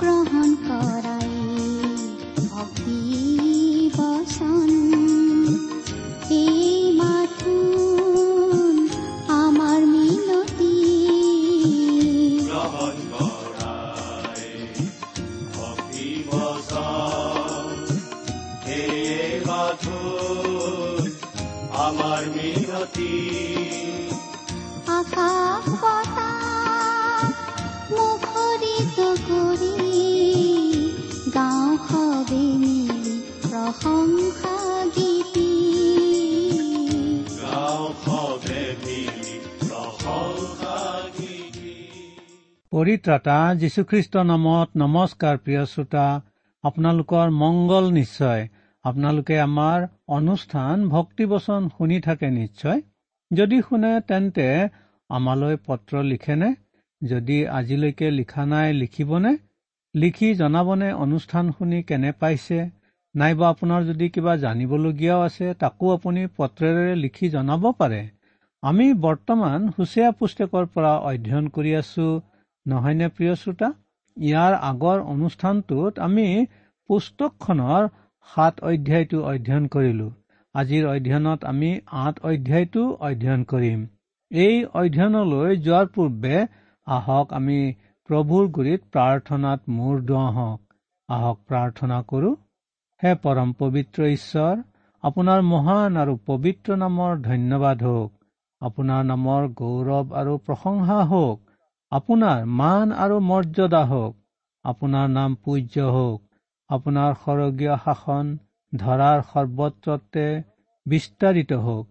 গ্ৰহণ 0.00 0.48
কৰাই 0.62 1.19
পৰিত্ৰাতা 42.80 43.54
যীশুখ্ৰীষ্টৰ 43.54 44.24
নামত 44.24 44.68
নমস্কাৰ 44.76 45.38
প্ৰিয় 45.38 45.64
শ্ৰোতা 45.66 46.22
আপোনালোকৰ 46.64 47.30
মংগল 47.30 47.90
নিশ্চয়। 47.90 48.48
আপোনালোকে 48.84 49.40
আমাৰ 49.40 49.86
অনুষ্ঠান 50.08 50.88
ভক্তিবচন 50.88 51.68
শুনি 51.68 52.00
থাকে 52.00 52.30
নিশ্চয়। 52.30 52.80
যদি 53.32 53.58
শুনে 53.62 53.90
তেন্তে 54.08 54.68
আমালৈ 55.08 55.56
পত্ৰ 55.66 56.02
লিখেনে? 56.02 56.54
যদি 57.04 57.48
আজিলৈকে 57.48 58.10
লিখা 58.10 58.46
নাই 58.46 58.72
লিখিবনে? 58.72 59.36
লিখি 59.94 60.34
জনাবনে 60.34 60.92
অনুষ্ঠান 60.92 61.52
শুনি 61.52 61.82
কেনে 61.82 62.12
পাইছে? 62.12 62.70
নাইবা 63.16 63.50
আপোনাৰ 63.50 63.84
যদি 63.84 64.08
কিবা 64.08 64.36
জানিবলগীয়াও 64.36 65.20
আছে 65.20 65.54
তাকো 65.54 65.92
আপুনি 65.92 66.26
পত্ৰেৰে 66.36 66.96
লিখি 66.96 67.28
জনাব 67.28 67.72
পাৰে। 67.72 68.02
আমি 68.62 68.94
বৰ্তমান 68.94 69.68
হুচীয়া 69.78 70.10
পুস্তকৰ 70.10 70.66
পৰা 70.66 70.98
অধ্যয়ন 70.98 71.48
কৰি 71.48 71.76
আছো। 71.76 72.20
নহয়নে 72.70 73.08
প্ৰিয় 73.16 73.34
শ্ৰোতা? 73.42 73.68
ইয়াৰ 74.16 74.52
আগৰ 74.70 74.98
অনুষ্ঠানটোত 75.12 76.02
আমি 76.06 76.26
পুস্তকখনৰ 76.90 77.88
সাত 78.28 78.54
অধ্যায়টো 78.70 79.18
অধ্যয়ন 79.32 79.68
কৰিলো। 79.74 80.08
আজিৰ 80.54 80.88
অধ্যয়নত 80.90 81.50
আমি 81.52 81.70
আঠ 82.04 82.14
অধ্যায়টো 82.30 82.82
অধ্যয়ন 83.08 83.42
কৰিম। 83.52 83.86
এই 84.30 84.56
অধ্যয়নলৈ 84.80 85.56
যোৱাৰ 85.66 85.86
পূৰ্বে 85.94 86.36
আহক 86.86 87.32
আমি 87.38 87.58
প্ৰভুৰ 88.08 88.46
গুৰিত 88.56 88.80
প্ৰাৰ্থনাত 88.94 89.76
মূৰ 89.76 90.00
দুৱা 90.08 90.26
হওক 90.36 90.78
আহক 91.08 91.38
প্ৰাৰ্থনা 91.50 91.98
কৰো 92.10 92.30
হে 93.02 93.12
পৰম 93.24 93.52
পবিত্ৰ 93.58 94.08
ঈশ্বৰ 94.14 94.62
আপোনাৰ 95.04 95.44
মহান 95.50 96.00
আৰু 96.02 96.16
পবিত্ৰ 96.26 96.78
নামৰ 96.80 97.20
ধন্যবাদ 97.26 97.84
হওক। 97.88 98.10
আপোনাৰ 98.62 99.06
নামৰ 99.10 99.46
গৌৰৱ 99.60 100.18
আৰু 100.20 100.34
প্ৰশংসা 100.46 100.98
হওক। 101.12 101.49
আপোনাৰ 101.92 102.42
মান 102.58 102.92
আৰু 103.04 103.16
মৰ্যাদা 103.28 103.82
হওক 103.86 104.12
আপোনাৰ 104.64 105.08
নাম 105.14 105.32
পূজ্য 105.44 105.86
হওক 105.94 106.20
আপোনাৰ 106.70 107.16
সৰগীয় 107.22 107.72
শাসন 107.84 108.28
ধৰাৰ 108.72 109.22
সৰ্বত্ৰতে 109.30 110.26
বিস্তাৰিত 110.86 111.58
হওক। 111.64 111.88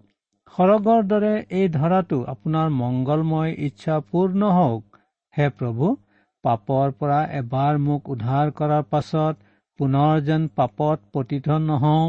সৰগৰ 0.53 1.01
দৰে 1.07 1.33
এই 1.55 1.67
ধৰাটো 1.73 2.19
আপোনাৰ 2.33 2.71
মংগলময় 2.75 3.51
ইচ্ছা 3.67 3.97
পূৰ্ণ 4.07 4.51
হওক 4.55 5.01
হে 5.33 5.49
প্ৰভু 5.57 5.91
পাপৰ 6.43 6.95
পৰা 6.99 7.19
এবাৰ 7.39 7.81
মোক 7.83 8.09
উদ্ধাৰ 8.09 8.53
কৰাৰ 8.57 8.87
পাছত 8.89 9.35
পুনৰ 9.79 10.23
যেন 10.23 10.47
পাপত 10.55 11.05
পতিত 11.13 11.59
নহওঁ 11.65 12.07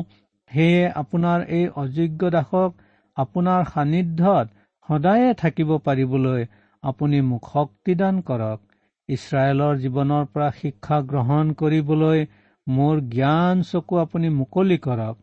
সেয়ে 0.50 0.86
আপোনাৰ 1.02 1.44
এই 1.58 1.66
অযোগ্য 1.82 2.30
দাসক 2.30 2.80
আপোনাৰ 3.16 3.68
সান্নিধ্যত 3.68 4.46
সদায়ে 4.88 5.28
থাকিব 5.38 5.76
পাৰিবলৈ 5.84 6.48
আপুনি 6.82 7.20
মোক 7.20 7.48
শক্তিদান 7.52 8.20
কৰক। 8.20 8.60
ইছৰাইলৰ 9.08 9.74
জীৱনৰ 9.76 10.24
পৰা 10.34 10.50
শিক্ষা 10.50 11.00
গ্ৰহণ 11.00 11.52
কৰিবলৈ 11.52 12.26
মোৰ 12.66 13.00
জ্ঞান 13.00 13.62
চকু 13.62 13.96
আপুনি 13.96 14.28
মুকলি 14.28 14.78
কৰক। 14.78 15.16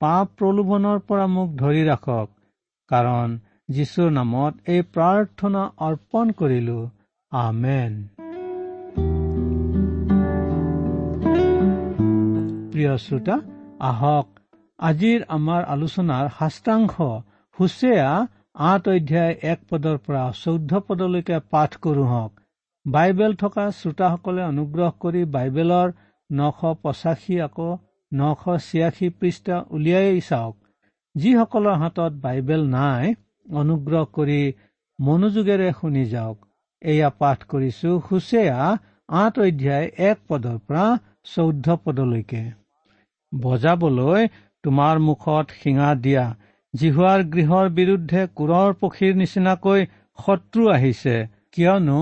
পাপ 0.00 0.26
প্ৰলোভনৰ 0.38 0.98
পৰা 1.08 1.26
মোক 1.26 1.48
ধৰি 1.56 1.82
ৰাখক। 1.84 2.28
কাৰণ 2.90 3.38
যীশুৰ 3.70 4.10
নামত 4.10 4.54
এই 4.68 4.82
প্ৰাৰ্থনা 4.82 5.62
অৰ্পণ 5.78 6.30
কৰিলো। 6.30 6.78
আমেন। 7.32 7.92
প্ৰিয় 12.72 12.96
শ্ৰোতা 12.96 13.36
আহক। 13.80 14.26
আজিৰ 14.78 15.20
আমাৰ 15.28 15.64
আলোচনাৰ 15.64 16.28
শাস্ত্ৰাংশ 16.38 16.94
হুচেয়া 17.60 18.26
আঠ 18.56 18.88
অধ্যায় 18.88 19.34
এক 19.42 19.60
পদৰ 19.70 19.96
পৰা 20.06 20.22
চৈধ্য 20.38 20.80
পদলৈকে 20.88 21.36
পাঠ 21.52 21.76
কৰো 21.84 22.02
হওক। 22.08 22.32
বাইবেল 22.86 23.32
থকা 23.34 23.64
শ্ৰোতাসকলে 23.78 24.42
অনুগ্ৰহ 24.46 24.90
কৰি 25.04 25.22
বাইবেলৰ 25.36 25.94
নশ 26.30 26.60
পঁচাশী 26.82 27.38
আকৌ 27.46 27.68
নশ 28.12 28.42
ছিয়াশী 28.66 29.08
পৃষ্ঠা 29.20 29.56
উলিয়াই 29.70 30.20
চাওক। 30.28 30.56
যিসকলৰ 31.14 31.78
হাতত 31.82 32.12
বাইবেল 32.26 32.62
নাই 32.74 33.14
অনুগ্ৰহ 33.62 34.04
কৰি 34.18 34.40
মনোযোগেৰে 34.98 35.68
শুনি 35.80 36.04
যাওক। 36.04 36.38
এয়া 36.82 37.10
পাঠ 37.20 37.38
কৰিছো 37.50 37.90
হুচেয়া 38.06 38.58
আঠ 39.22 39.34
অধ্যায় 39.46 39.86
এক 40.10 40.18
পদৰ 40.28 40.58
পৰা 40.66 40.86
চৌধ্য 41.32 41.66
পদলৈকে। 41.84 42.44
বজাবলৈ 43.32 44.22
তোমাৰ 44.64 45.04
মুখত 45.08 45.46
শিঙা 45.60 45.90
দিয়া। 46.04 46.24
জিহুৱাৰ 46.74 47.22
গৃহৰ 47.32 47.70
বিৰুদ্ধে 47.78 48.20
কোৰৰ 48.40 48.74
পক্ষীৰ 48.82 49.16
নিচিনাকৈ 49.16 49.86
শত্ৰু 50.18 50.68
আহিছে। 50.72 51.16
কিয়নো 51.52 52.00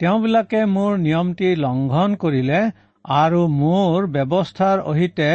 তেওঁবিলাকে 0.00 0.60
মোৰ 0.72 0.98
নিয়মটি 0.98 1.48
লংঘন 1.64 2.16
কৰিলে 2.24 2.60
আৰু 3.04 3.40
মোৰ 3.54 4.08
ব্যৱস্থাৰ 4.16 4.82
অহিতে 4.90 5.30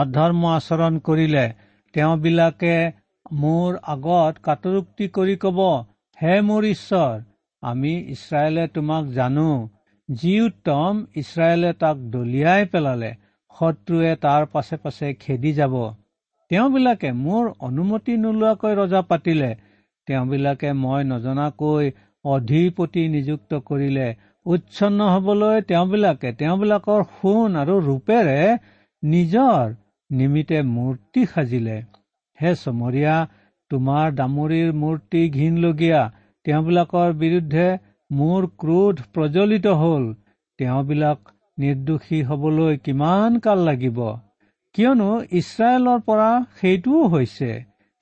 অধৰ্ম 0.00 0.50
আচৰণ 0.52 0.98
কৰিলে। 1.08 1.44
তেওঁবিলাকে 1.94 2.74
মোৰ 3.38 3.78
আগত 3.94 4.44
কাটৰোক্তি 4.46 5.08
কৰি 5.16 5.36
কব 5.44 5.60
হে 6.18 6.34
মোৰ 6.48 6.66
ঈশ্বৰ 6.70 7.20
আমি 7.62 7.92
ইছৰাইলে 8.14 8.66
তোমাক 8.74 9.12
জানো। 9.12 9.48
যি 10.08 10.34
উত্তম 10.40 11.00
ইছৰাইলে 11.16 11.72
তাক 11.82 11.96
দলিয়াই 12.14 12.70
পেলালে 12.72 13.10
শত্ৰুৱে 13.54 14.12
তাৰ 14.24 14.46
পাছে 14.52 14.76
পাছে 14.84 15.12
খেদি 15.20 15.52
যাব। 15.52 15.74
তেওঁবিলাকে 16.50 17.10
মোৰ 17.16 17.48
অনুমতি 17.66 18.14
নোলোৱাকৈ 18.20 18.72
ৰজা 18.78 19.00
পাতিলে। 19.10 19.50
তেওঁবিলাকে 20.08 20.70
মই 20.78 21.04
নজনাকৈ 21.10 21.90
অধিপতি 22.24 23.02
নিযুক্ত 23.08 23.60
কৰিলে। 23.68 24.06
উচ্ছন্ন 24.46 25.10
হবলৈ 25.14 25.62
তেওঁবিলাকে 25.68 26.32
তেওঁবিলাকৰ 26.40 27.04
সোণ 27.12 27.58
আৰু 27.62 27.76
ৰূপেৰে 27.88 28.40
নিজৰ 29.02 29.76
নিমিত্তে 30.10 30.62
মূৰ্তি 30.70 31.26
সাজিলে। 31.34 31.76
হে 32.38 32.52
চমৰীয়া 32.54 33.16
তোমাৰ 33.70 34.16
দামৰিৰ 34.20 34.72
মূৰ্তি 34.80 35.22
ঘীনলগীয়া 35.30 36.02
তেওঁবিলাকৰ 36.46 37.14
বিৰুদ্ধে 37.22 37.66
মোৰ 38.10 38.48
ক্ৰোধ 38.60 39.04
প্ৰজ্বলিত 39.14 39.76
হল। 39.82 40.10
তেওঁবিলাক 40.58 41.32
নিৰ্দোষী 41.58 42.20
হবলৈ 42.22 42.82
কিমান 42.84 43.38
কাল 43.38 43.64
লাগিব? 43.64 44.02
কিয়নো 44.74 45.10
ইছৰাইলৰ 45.32 46.02
পৰা 46.08 46.26
সেইটোও 46.58 47.06
হৈছে 47.12 47.50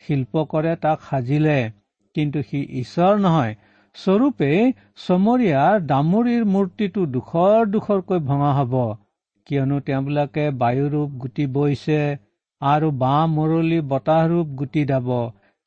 শিল্পকৰে 0.03 0.73
তাক 0.81 1.05
সাজিলে 1.05 1.55
কিন্তু 2.17 2.43
সি 2.49 2.61
ঈশ্বৰ 2.81 3.15
নহয়। 3.19 3.55
স্বৰূপে 3.97 4.51
চমৰীয়াৰ 5.05 5.87
দামৰিৰ 5.93 6.45
মূৰ্তিটো 6.55 7.05
দুখৰ 7.15 7.71
দুখৰকৈ 7.71 8.21
ভঙা 8.27 8.51
হব। 8.59 8.75
কিয়নো 9.47 9.79
তেওঁবিলাকে 9.81 10.45
বায়ুৰূপ 10.61 11.17
গুটি 11.23 11.47
বৈছে 11.55 11.99
আৰু 12.63 12.91
বাঁহ 13.03 13.25
মৰলি 13.37 13.81
বতাহৰূপ 13.93 14.53
গুটি 14.59 14.85
দাব। 14.93 15.09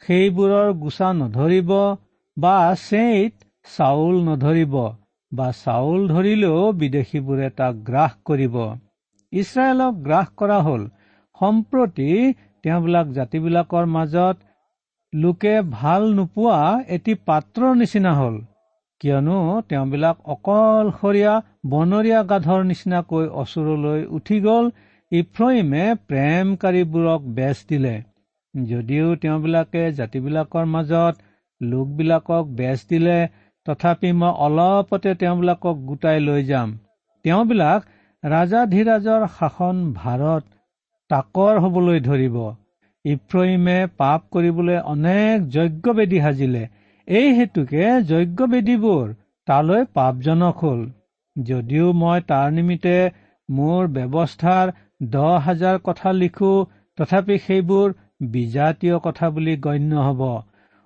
সেইবোৰৰ 0.01 0.69
গোচা 0.83 1.09
নধৰিব 1.13 1.73
বা 2.37 2.55
চেইত 2.83 3.49
চাউল 3.67 4.21
নধৰিব 4.27 4.77
বা 5.31 5.49
চাউল 5.57 6.07
ধৰিলেও 6.07 6.61
বিদেশীবোৰে 6.79 7.51
তাক 7.59 7.83
গ্ৰাস 7.89 8.17
কৰিব। 8.25 8.55
ইছৰাইলক 9.33 9.93
গ্ৰাস 10.03 10.27
কৰা 10.37 10.59
হল। 10.61 10.81
সম্প্ৰতি 11.41 12.09
তেওঁবিলাক 12.63 13.11
জাতিবিলাকৰ 13.11 13.85
মাজত 13.95 14.35
লোকে 15.13 15.53
ভাল 15.71 16.07
নোপোৱা 16.13 16.59
এটি 16.97 17.13
পাত্ৰৰ 17.25 17.75
নিচিনা 17.75 18.13
হল। 18.13 18.35
কিয়নো 19.01 19.37
তেওঁবিলাক 19.69 20.17
অকলশৰীয়া 20.33 21.33
বনৰীয়া 21.65 22.21
গাধৰ 22.23 22.61
নিচিনাকৈ 22.63 23.25
অচুৰলৈ 23.41 24.01
উঠি 24.17 24.39
গল। 24.41 24.65
ইফ্ৰইমে 25.11 25.85
প্ৰেমকাৰীবোৰক 26.09 27.21
বেচ 27.37 27.63
দিলে। 27.69 27.95
যদিও 28.53 29.07
তেওঁবিলাকে 29.15 29.83
জাতিবিলাকৰ 29.91 30.65
মাজত 30.65 31.15
লোকবিলাকক 31.61 32.45
বেচ 32.59 32.85
দিলে 32.89 33.17
তথাপি 33.65 34.11
মই 34.11 34.31
অলপতে 34.45 35.11
তেওঁবিলাকক 35.15 35.75
গোটাই 35.89 36.19
লৈ 36.19 36.41
যাম। 36.43 36.69
তেওঁবিলাক 37.25 37.81
ৰাজাধিৰাজৰ 38.23 39.23
শাসন 39.35 39.77
ভাৰত 39.93 40.43
তাকৰ 41.09 41.59
হবলৈ 41.59 42.01
ধৰিব। 42.07 42.35
ইফ্ৰহিমে 43.05 43.77
পাপ 43.97 44.27
কৰিবলৈ 44.31 44.77
অনেক 44.91 45.47
যজ্ঞবেদী 45.49 46.19
সাজিলে। 46.19 46.61
এই 47.07 47.31
হেতুকে 47.33 47.87
যজ্ঞবেদীবোৰ 48.11 49.07
তালৈ 49.47 49.87
পাপজনক 49.93 50.61
হল। 50.65 50.85
যদিও 51.35 51.87
মই 51.93 52.23
তাৰ 52.27 52.51
নিমিত্তে 52.51 52.95
মোৰ 53.49 53.89
ব্যৱস্থাৰ 53.95 54.71
দহ 55.09 55.33
হাজাৰ 55.47 55.81
কথা 55.83 56.15
লিখো 56.19 56.53
তথাপি 56.97 57.37
সেইবোৰ 57.47 57.97
বিজাতীয় 58.29 58.97
কথা 58.99 59.29
বুলি 59.35 59.55
গণ্য 59.65 60.07
হব। 60.07 60.21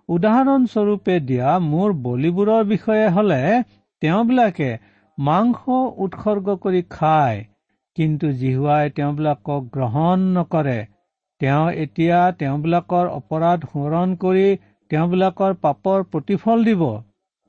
উদাহৰণস্বৰূপে 0.09 1.15
দিয়া 1.29 1.49
মোৰ 1.67 1.93
বলিবোৰৰ 2.01 2.63
বিষয়ে 2.63 3.07
হলে 3.09 3.41
তেওঁবিলাকে 4.01 4.69
মাংস 5.17 5.75
উৎসৰ্গ 6.05 6.55
কৰি 6.63 6.81
খায় 6.89 7.43
কিন্তু 7.97 8.31
জিহুৱাই 8.39 8.89
তেওঁবিলাকক 8.95 9.67
গ্ৰহণ 9.73 10.23
নকৰে। 10.37 10.79
তেওঁ 11.41 11.67
এতিয়া 11.83 12.19
তেওঁবিলাকৰ 12.39 13.11
অপৰাধ 13.13 13.67
সোঁৱৰণ 13.71 14.15
কৰি 14.23 14.47
তেওঁবিলাকৰ 14.91 15.55
পাপৰ 15.61 16.03
প্ৰতিফল 16.11 16.65
দিব। 16.67 16.83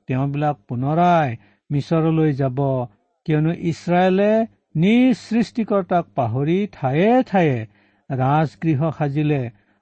তেওঁবিলাক 0.09 0.57
পুনৰাই 0.67 1.35
মিছৰলৈ 1.69 2.31
যাব 2.33 2.59
কিয়নো 3.25 3.53
ইছৰাইলে 3.71 4.31
নিজ 4.75 5.17
সৃষ্টিকৰ্তাক 5.19 6.05
পাহৰি 6.15 6.57
ঠায়ে 6.71 7.11
ঠায়ে 7.29 7.57
ৰাজগৃহ 8.09 8.91
সাজিলে 8.97 9.41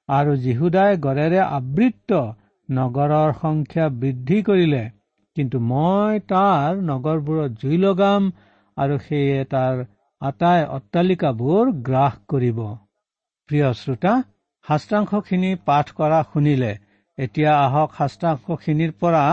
আৰু 0.10 0.36
জিহুদাই 0.44 0.98
গড়েৰে 1.06 1.40
আবৃত্ত 1.50 2.22
নগৰৰ 2.70 3.34
সংখ্যা 3.42 3.86
বৃদ্ধি 4.02 4.40
কৰিলে। 4.44 4.84
কিন্তু 5.36 5.62
মই 5.70 6.20
তাৰ 6.30 6.82
নগৰবোৰত 6.90 7.52
জুই 7.62 7.78
লগাম 7.80 8.32
আৰু 8.78 8.96
সেয়ে 9.06 9.44
তাৰ 9.54 9.84
আটাই 10.22 10.62
অট্টালিকাবোৰ 10.76 11.72
গ্ৰাস 11.88 12.16
কৰিব। 12.32 12.60
প্ৰিয় 13.50 13.70
শ্ৰোতা 13.80 14.14
শাস্ত্ৰাংশখিনি 14.66 15.52
পাঠ 15.66 15.92
কৰা 15.98 16.20
শুনিলে 16.30 16.72
এতিয়া 17.18 17.52
আহক 17.58 17.98
শাস্ত্ৰাংশখিনিৰ 17.98 18.94
পৰা 19.02 19.24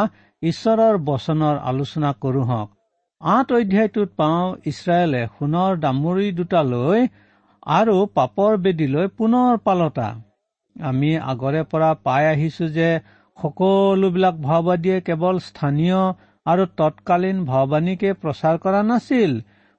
ঈশ্বৰৰ 0.43 0.99
বচনৰ 1.07 1.61
আলোচনা 1.65 2.11
কৰো 2.23 2.43
হওক। 2.51 2.69
আঠ 3.21 3.53
অধ্যায়টোত 3.53 4.09
পাওঁ 4.17 4.45
ইছৰাইলে 4.67 5.23
সোণৰ 5.35 5.81
দামৰি 5.83 6.29
দুটালৈ 6.39 7.01
আৰু 7.73 7.97
পাপৰ 8.15 8.61
বেদীলৈ 8.65 9.09
পুনৰ 9.19 9.59
পালতা। 9.67 10.09
আমি 10.77 11.11
আগৰে 11.33 11.63
পৰা 11.71 11.91
পাই 12.05 12.25
আহিছো 12.29 12.69
যে 12.77 12.89
সকলোবিলাক 13.39 14.37
ভাওবাদীয়ে 14.43 14.99
কেৱল 15.01 15.37
স্থানীয় 15.45 16.01
আৰু 16.47 16.65
তৎকালীন 16.79 17.39
ভাওবাণীকে 17.45 18.11
প্ৰচাৰ 18.23 18.57
কৰা 18.65 18.81
নাছিল। 18.89 19.33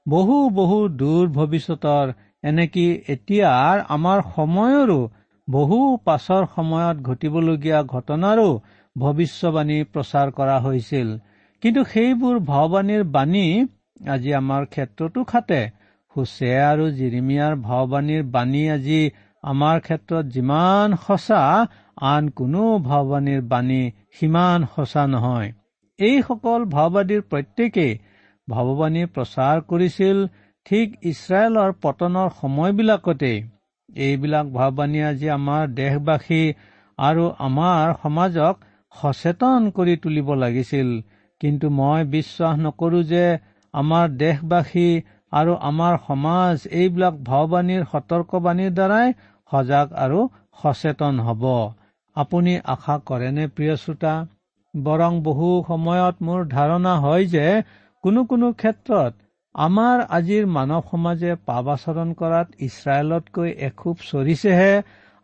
বহু 0.06 0.38
বহু 0.56 0.80
দূৰ 1.02 1.26
ভৱিষ্যতৰ 1.36 2.14
এনেকি 2.44 2.86
এতিয়াৰ 3.14 3.76
আমাৰ 3.90 4.20
সময়ৰো 4.32 5.00
বহু 5.48 5.80
পাছৰ 6.06 6.44
সময়ত 6.56 6.98
ঘটিবলগীয়া 7.10 7.80
ঘটনাৰো 7.94 8.50
ভৱিষ্যবাণী 8.96 9.78
প্ৰচাৰ 9.94 10.28
কৰা 10.32 10.58
হৈছিল। 10.66 11.08
কিন্তু 11.64 11.82
সেইবোৰ 11.94 12.36
ভাওবাণীৰ 12.50 13.04
বাণী 13.16 13.46
আজি 14.08 14.32
আমাৰ 14.34 14.64
ক্ষেত্ৰতো 14.74 15.24
খাটে। 15.24 15.62
হুচে 16.16 16.50
আৰু 16.64 16.86
জিৰিমিয়াৰ 16.98 17.54
ভাওবাণীৰ 17.68 18.24
বাণী 18.34 18.64
আজি 18.70 19.02
আমাৰ 19.44 19.80
ক্ষেত্ৰত 19.86 20.26
যিমান 20.36 20.88
সঁচা 21.06 21.42
আন 21.98 22.24
কোনো 22.38 22.64
ভাওবাণীৰ 22.86 23.42
বাণী 23.48 23.82
সিমান 24.12 24.60
সঁচা 24.76 25.04
নহয়। 25.08 25.50
এইসকল 26.00 26.62
ভাওবাদীৰ 26.66 27.22
প্ৰত্যেকেই 27.32 27.94
ভাৱবাণী 28.48 29.04
প্ৰচাৰ 29.16 29.58
কৰিছিল 29.70 30.18
ঠিক 30.66 30.88
ইছৰাইলৰ 31.04 31.72
পতনৰ 31.84 32.30
সময়বিলাকতেই 32.42 33.38
এইবিলাক 33.90 34.46
ভাৱবাণী 34.54 35.00
আজি 35.10 35.28
আমাৰ 35.30 35.64
দেশবাসী 35.74 36.44
আৰু 37.00 37.26
আমাৰ 37.40 37.94
সমাজক 38.04 38.56
সচেতন 38.94 39.62
কৰি 39.76 39.96
তুলিব 39.98 40.30
লাগিছিল। 40.36 40.90
কিন্তু 41.42 41.70
মই 41.70 42.02
বিশ্বাস 42.10 42.56
নকৰো 42.66 43.00
যে 43.04 43.26
আমাৰ 43.74 44.06
দেশবাসী 44.18 44.90
আৰু 45.32 45.54
আমাৰ 45.70 45.94
সমাজ 46.08 46.56
এইবিলাক 46.80 47.16
ভাওবাণীৰ 47.30 47.84
সতৰ্কবাণীৰ 47.92 48.76
দ্বাৰাই 48.78 49.08
সজাগ 49.52 49.88
আৰু 50.04 50.20
সচেতন 50.60 51.16
হ'ব। 51.20 51.44
আপুনি 52.16 52.54
আশা 52.72 52.96
কৰেনে 53.06 53.46
প্ৰিয় 53.50 53.76
শ্ৰোতা? 53.78 54.14
বৰং 54.74 55.20
বহু 55.24 55.50
সময়ত 55.68 56.16
মোৰ 56.22 56.42
ধাৰণা 56.50 56.94
হয় 57.00 57.26
যে 57.28 57.46
কোনো 58.04 58.24
কোনো 58.26 58.48
ক্ষেত্ৰত 58.56 59.14
আমাৰ 59.56 60.04
আজিৰ 60.18 60.46
মানৱ 60.54 60.84
সমাজে 60.88 61.34
পাপ 61.48 61.68
আচৰণ 61.74 62.14
কৰাত 62.20 62.48
ইছৰাইলতকৈ 62.68 63.52
এখোব 63.68 64.06
চৰিছেহে 64.08 64.74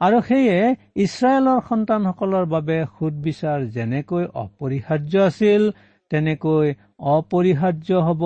আৰু 0.02 0.20
সেয়ে 0.22 0.58
ইছৰাইলৰ 1.04 1.60
সন্তানসকলৰ 1.66 2.46
বাবে 2.52 2.78
সুদবিচাৰ 2.92 3.66
যেনেকৈ 3.74 4.28
অপৰিহাৰ্য 4.44 5.26
আছিল 5.26 5.66
তেনেকৈ 6.12 6.74
অপৰিহাৰ্য 7.10 8.02
হ'ব 8.06 8.24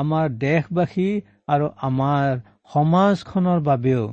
আমাৰ 0.00 0.36
দেশবাসী 0.42 1.08
আৰু 1.48 1.70
আমাৰ 1.88 2.38
সমাজখনৰ 2.70 3.60
বাবেও। 3.64 4.04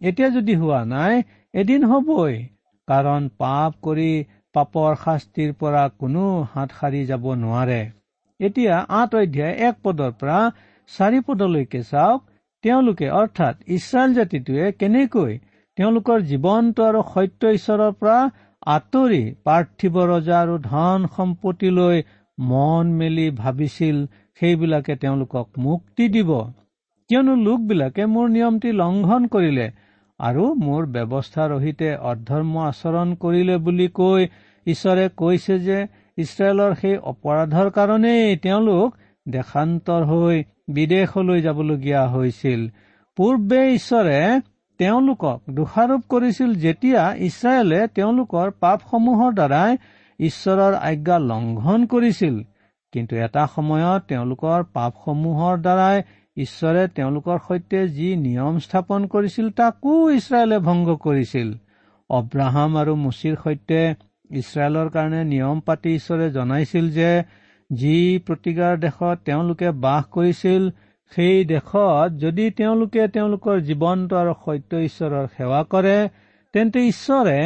এতিয়া 0.00 0.28
যদি 0.30 0.54
হোৱা 0.56 0.80
নাই 0.90 1.22
এদিন 1.54 1.90
হবই। 1.90 2.36
কাৰণ 2.88 3.28
পাপ 3.38 3.74
কৰি 3.86 4.10
পাপৰ 4.54 4.96
শাস্তিৰ 5.02 5.52
পৰা 5.60 5.82
কোনো 6.00 6.24
হাত 6.52 6.78
সাৰি 6.78 7.02
যাব 7.10 7.24
নোৱাৰে। 7.42 7.80
এতিয়া 8.40 8.74
আঠ 9.00 9.14
অধ্যায় 9.14 9.54
এক 9.68 9.76
পদৰ 9.84 10.12
পৰা 10.20 10.38
চাৰি 10.90 11.20
পদলৈকে 11.26 11.80
চাওক 11.90 12.20
তেওঁলোকে 12.64 13.06
অৰ্থাৎ 13.18 13.54
ইছৰাইল 13.76 14.16
জাতিটোৱে 14.18 14.72
কেনেকৈ 14.80 15.32
তেওঁলোকৰ 15.78 16.24
জীৱনটো 16.30 16.88
আৰু 16.88 17.00
সত্য 17.12 17.52
ঈশ্বৰৰ 17.58 17.92
পৰা 18.00 18.18
আঁতৰি 18.72 19.22
পাৰ্থিৱ 19.44 19.94
ৰজা 20.10 20.40
আৰু 20.40 20.56
ধন 20.66 21.06
সম্পত্তিলৈ 21.16 22.02
মন 22.38 22.92
মেলি 22.98 23.26
ভাবিছিল 23.38 23.96
সেইবিলাকে 24.40 24.94
তেওঁলোকক 24.96 25.46
মুক্তি 25.64 26.04
দিব। 26.16 26.30
কিয়নো 27.10 27.34
লোকবিলাকে 27.46 28.04
মোৰ 28.12 28.28
নিয়মটি 28.36 28.70
লংঘন 28.82 29.22
কৰিলে 29.32 29.66
আৰু 30.22 30.44
মোৰ 30.64 30.82
ব্যৱস্থা 30.94 31.44
ৰহিতে 31.52 31.88
অধৰ্ম 32.10 32.52
আচৰণ 32.64 33.14
কৰিলে 33.22 33.56
বুলি 33.66 33.88
কৈ 33.98 34.22
ঈশ্বৰে 34.66 35.04
কৈছে 35.16 35.54
যে 35.66 35.78
ইছৰাইলৰ 36.18 36.72
সেই 36.80 36.96
অপৰাধৰ 37.12 37.68
কাৰণেই 37.78 38.36
তেওঁলোক 38.44 38.88
দেশান্তৰ 39.26 40.02
হৈ 40.10 40.36
বিদেশলৈ 40.68 41.40
যাবলগীয়া 41.46 42.02
হৈছিল। 42.14 42.60
পূৰ্বে 43.18 43.60
ঈশ্বৰে 43.74 44.20
তেওঁলোকক 44.80 45.38
দোষাৰোপ 45.56 46.02
কৰিছিল 46.08 46.50
যেতিয়া 46.64 47.02
ইছৰাইলে 47.28 47.80
তেওঁলোকৰ 47.96 48.46
পাপসমূহৰ 48.62 49.30
দ্বাৰাই 49.38 49.70
ঈশ্বৰৰ 50.20 50.74
আজ্ঞা 50.90 51.16
লংঘন 51.30 51.80
কৰিছিল। 51.86 52.34
কিন্তু 52.92 53.14
এটা 53.26 53.42
সময়ত 53.54 54.00
তেওঁলোকৰ 54.08 54.58
পাপসমূহৰ 54.76 55.54
দ্বাৰাই 55.66 55.96
ঈশ্বৰে 56.36 56.82
তেওঁলোকৰ 56.96 57.38
সৈতে 57.48 57.80
যি 57.96 58.08
নিয়ম 58.16 58.58
স্থাপন 58.66 59.06
কৰিছিল 59.06 59.50
তাকো 59.58 59.94
ইছৰাইলে 60.10 60.58
ভংগ 60.68 60.88
কৰিছিল। 61.06 61.48
অব্ৰাহাম 62.10 62.70
আৰু 62.82 62.94
মুচিৰ 63.00 63.34
সৈতে 63.44 63.80
ইছৰাইলৰ 64.30 64.88
কাৰণে 64.94 65.20
নিয়ম 65.24 65.60
পাতি 65.66 65.90
ঈশ্বৰে 65.94 66.26
জনাইছিল 66.30 66.86
যে 66.90 67.10
যি 67.70 67.96
প্ৰতিকাৰ 68.26 68.80
দেশত 68.80 69.16
তেওঁলোকে 69.24 69.68
বাস 69.84 70.04
কৰিছিল 70.10 70.62
সেই 71.12 71.44
দেশত 71.44 72.08
যদি 72.18 72.44
তেওঁলোকে 72.58 73.02
তেওঁলোকৰ 73.16 73.56
জীৱন্ত 73.68 74.10
আৰু 74.22 74.32
সত্য 74.44 74.80
ঈশ্বৰৰ 74.88 75.26
সেৱা 75.36 75.60
কৰে 75.72 75.96
তেন্তে 76.54 76.80
ঈশ্বৰে 76.86 77.38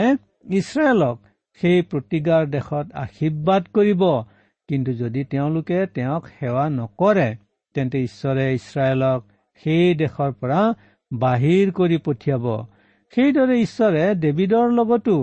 ইছৰাইলক 0.59 1.17
সেই 1.61 1.79
প্ৰতিগাৰ 1.91 2.43
দেশত 2.55 2.87
আশীৰ্বাদ 3.05 3.63
কৰিব। 3.75 4.03
কিন্তু 4.69 4.91
যদি 4.93 5.23
তেওঁলোকে 5.33 5.79
তেওঁক 5.95 6.23
সেৱা 6.39 6.65
নকৰে 6.71 7.29
তেন্তে 7.77 7.99
ঈশ্বৰে 8.09 8.47
ইছৰাইলক 8.59 9.21
সেই 9.63 9.95
দেশৰ 10.03 10.33
পৰা 10.41 10.61
বাহিৰ 11.13 11.73
কৰি 11.79 11.99
পঠিয়াব। 12.07 12.47
সেইদৰে 13.13 13.57
ঈশ্বৰে 13.61 14.05
ডেভিডৰ 14.25 14.75
লগতো 14.79 15.17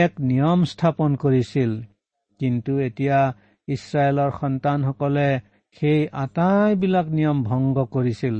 এক 0.00 0.12
নিয়ম 0.30 0.64
স্থাপন 0.72 1.10
কৰিছিল। 1.24 1.70
কিন্তু 2.40 2.72
এতিয়া 2.88 3.18
ইছৰাইলৰ 3.68 4.30
সন্তানসকলে 4.40 5.28
সেই 5.76 6.00
আটাইবিলাক 6.24 7.06
নিয়ম 7.18 7.38
ভংগ 7.44 7.76
কৰিছিল। 7.94 8.36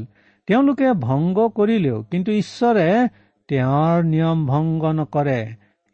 তেওঁলোকে 0.49 0.89
ভংগ 1.07 1.39
কৰিলেও 1.59 1.99
কিন্তু 2.11 2.31
ঈশ্বৰে 2.43 2.89
তেওঁৰ 3.49 4.05
নিয়ম 4.05 4.39
ভংগ 4.47 4.83
নকৰে। 5.01 5.41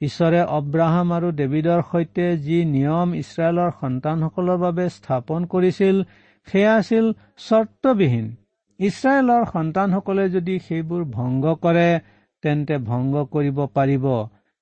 ঈশ্বৰে 0.01 0.41
অব্ৰাহাম 0.59 1.09
আৰু 1.17 1.29
ডেভিডৰ 1.41 1.81
সৈতে 1.91 2.27
যি 2.47 2.59
নিয়ম 2.75 3.09
ইছৰাইলৰ 3.15 3.71
সন্তানসকলৰ 3.81 4.59
বাবে 4.65 4.85
স্থাপন 4.97 5.41
কৰিছিল 5.53 5.97
সেয়া 6.49 6.73
আছিল 6.77 7.07
চৰ্তবিহীন। 7.49 8.27
ইছৰাইলৰ 8.81 9.43
সন্তানসকলে 9.53 10.25
যদি 10.29 10.55
সেইবোৰ 10.59 11.03
ভংগ 11.17 11.45
কৰে 11.63 11.89
তেন্তে 12.43 12.77
ভংগ 12.91 13.15
কৰিব 13.35 13.59
পাৰিব। 13.75 14.07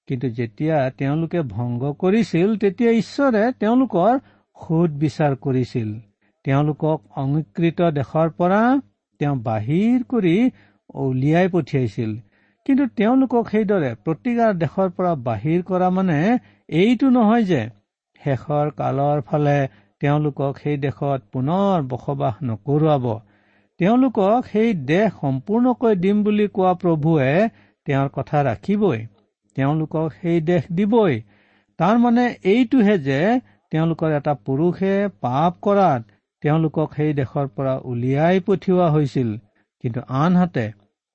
কিন্তু 0.08 0.28
যেতিয়া 0.38 0.76
তেওঁলোকে 0.98 1.40
ভংগ 1.50 1.82
কৰিছিল 2.02 2.48
তেতিয়া 2.56 2.90
ঈশ্বৰে 3.02 3.42
তেওঁলোকৰ 3.60 4.12
সোধ 4.56 4.90
বিচাৰ 5.02 5.32
কৰিছিল। 5.44 5.88
তেওঁলোকক 6.44 6.98
অংকৃত 7.22 7.88
দেশৰ 7.98 8.28
পৰা 8.38 8.60
তেওঁ 9.20 9.36
বাহিৰ 9.48 10.04
কৰি 10.12 10.36
উলিয়াই 10.94 11.48
পঠিয়াইছিল। 11.48 12.10
কিন্তু 12.66 12.84
তেওঁলোকক 12.98 13.44
সেইদৰে 13.52 13.90
প্ৰতিকাৰ 14.04 14.52
দেশৰ 14.58 14.88
পৰা 14.96 15.12
বাহিৰ 15.28 15.62
কৰা 15.70 15.88
মানে 15.90 16.18
এইটো 16.68 17.10
নহয় 17.16 17.44
যে 17.50 17.62
শেষৰ 18.20 18.70
কালৰ 18.80 19.18
ফালে 19.28 19.56
তেওঁলোকক 20.04 20.58
সেই 20.62 20.76
দেশত 20.84 21.20
পুনৰ 21.32 21.84
বসবাস 21.90 22.34
নকৰোৱাব। 22.48 23.04
তেওঁলোকক 23.80 24.48
সেই 24.52 24.74
দেশ 24.90 25.14
সম্পূৰ্ণকৈ 25.20 25.94
দিম 26.04 26.18
বুলি 26.24 26.46
কোৱা 26.56 26.72
প্ৰভুৱে 26.82 27.30
তেওঁৰ 27.86 28.08
কথা 28.16 28.42
ৰাখিবই। 28.48 29.00
তেওঁলোকক 29.56 30.08
সেই 30.20 30.40
দেশ 30.50 30.66
দিবই। 30.72 31.14
তাৰমানে 31.78 32.24
এইটোহে 32.44 32.96
যে 32.98 33.20
তেওঁলোকৰ 33.72 34.10
এটা 34.18 34.34
পুৰুষে 34.46 34.92
পাপ 35.20 35.52
কৰাত 35.62 36.02
তেওঁলোকক 36.42 36.88
সেই 36.96 37.12
দেশৰ 37.20 37.46
পৰা 37.56 37.74
উলিয়াই 37.84 38.36
পঠিওৱা 38.46 38.86
হৈছিল। 38.90 39.30
কিন্তু 39.84 40.00
আনহাতে 40.20 40.66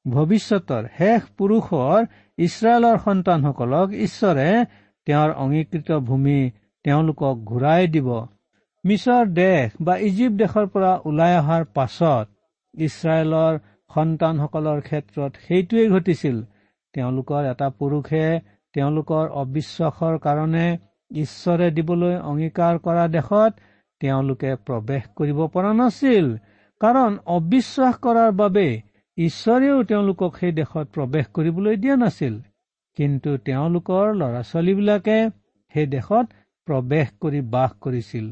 ভৱিষ্যতৰ 0.06 0.84
শেষ 0.98 1.22
পুৰুষৰ 1.38 2.00
ইছৰাইলৰ 2.38 2.98
সন্তানসকলক 3.06 3.88
ঈশ্বৰে 4.00 4.50
তেওঁৰ 5.08 5.30
অংগীকৃত 5.44 5.90
ভূমি 6.10 6.40
তেওঁলোকক 6.86 7.36
ঘূৰাই 7.46 7.88
দিব। 7.88 8.10
মিছৰ 8.90 9.32
দেশ 9.38 9.78
বা 9.82 9.96
ইজিপ্ত 10.08 10.38
দেশৰ 10.42 10.68
পৰা 10.74 10.92
ওলাই 11.10 11.34
অহাৰ 11.40 11.66
পাছত 11.76 12.86
ইছৰাইলৰ 12.86 13.60
সন্তানসকলৰ 13.92 14.80
ক্ষেত্ৰত 14.88 15.32
সেইটোৱেই 15.46 15.90
ঘটিছিল। 15.90 16.38
তেওঁলোকৰ 16.94 17.50
এটা 17.50 17.68
পুৰুষে 17.80 18.26
তেওঁলোকৰ 18.76 19.26
অবিশ্বাসৰ 19.42 20.16
কাৰণে 20.26 20.66
ঈশ্বৰে 21.12 21.68
দিবলৈ 21.78 22.16
অংগীকাৰ 22.32 22.80
কৰা 22.86 23.06
দেশত 23.16 23.52
তেওঁলোকে 24.02 24.52
প্ৰৱেশ 24.68 25.08
কৰিব 25.18 25.40
পৰা 25.56 25.72
নাছিল। 25.78 26.28
কাৰণ 26.82 27.18
অবিশ্বাস 27.38 27.96
কৰাৰ 28.06 28.32
বাবে 28.42 28.68
ঈশ্বৰেও 29.18 29.78
তেওঁলোকক 29.84 30.38
সেই 30.40 30.54
দেশত 30.60 30.86
প্ৰৱেশ 30.96 31.26
কৰিবলৈ 31.36 31.76
দিয়া 31.84 31.96
নাছিল। 32.04 32.36
কিন্তু 32.98 33.38
তেওঁলোকৰ 33.48 34.06
ল'ৰা 34.20 34.42
ছোৱালীবিলাকে 34.50 35.18
সেই 35.76 35.88
দেশত 35.96 36.26
প্ৰৱেশ 36.68 37.08
কৰি 37.22 37.42
বাস 37.56 37.72
কৰিছিল। 37.82 38.28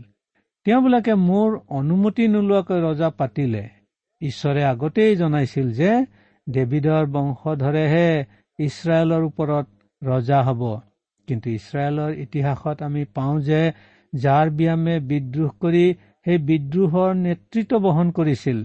তেওঁবিলাকে 0.67 1.13
মোৰ 1.15 1.53
অনুমতি 1.69 2.25
নোলোৱাকৈ 2.27 2.79
ৰজা 2.81 3.09
পাতিলে। 3.19 3.69
ঈশ্বৰে 4.21 4.63
আগতেই 4.63 5.15
জনাইছিল 5.15 5.67
যে 5.71 5.91
ডেভিডৰ 6.49 7.05
বংশধৰেহে 7.13 8.09
ইছৰাইলৰ 8.59 9.23
ওপৰত 9.29 9.65
ৰজা 10.01 10.39
হ'ব। 10.43 10.61
কিন্তু 11.27 11.47
ইছৰাইলৰ 11.49 12.11
ইতিহাসত 12.25 12.77
আমি 12.83 13.03
পাওঁ 13.15 13.39
যে 13.39 13.61
যাৰ 14.13 14.47
ব্যায়ামে 14.49 14.99
বিদ্ৰোহ 14.99 15.49
কৰি 15.61 15.85
সেই 16.25 16.37
বিদ্ৰোহৰ 16.49 17.09
নেতৃত্ব 17.15 17.73
বহন 17.79 18.07
কৰিছিল। 18.11 18.59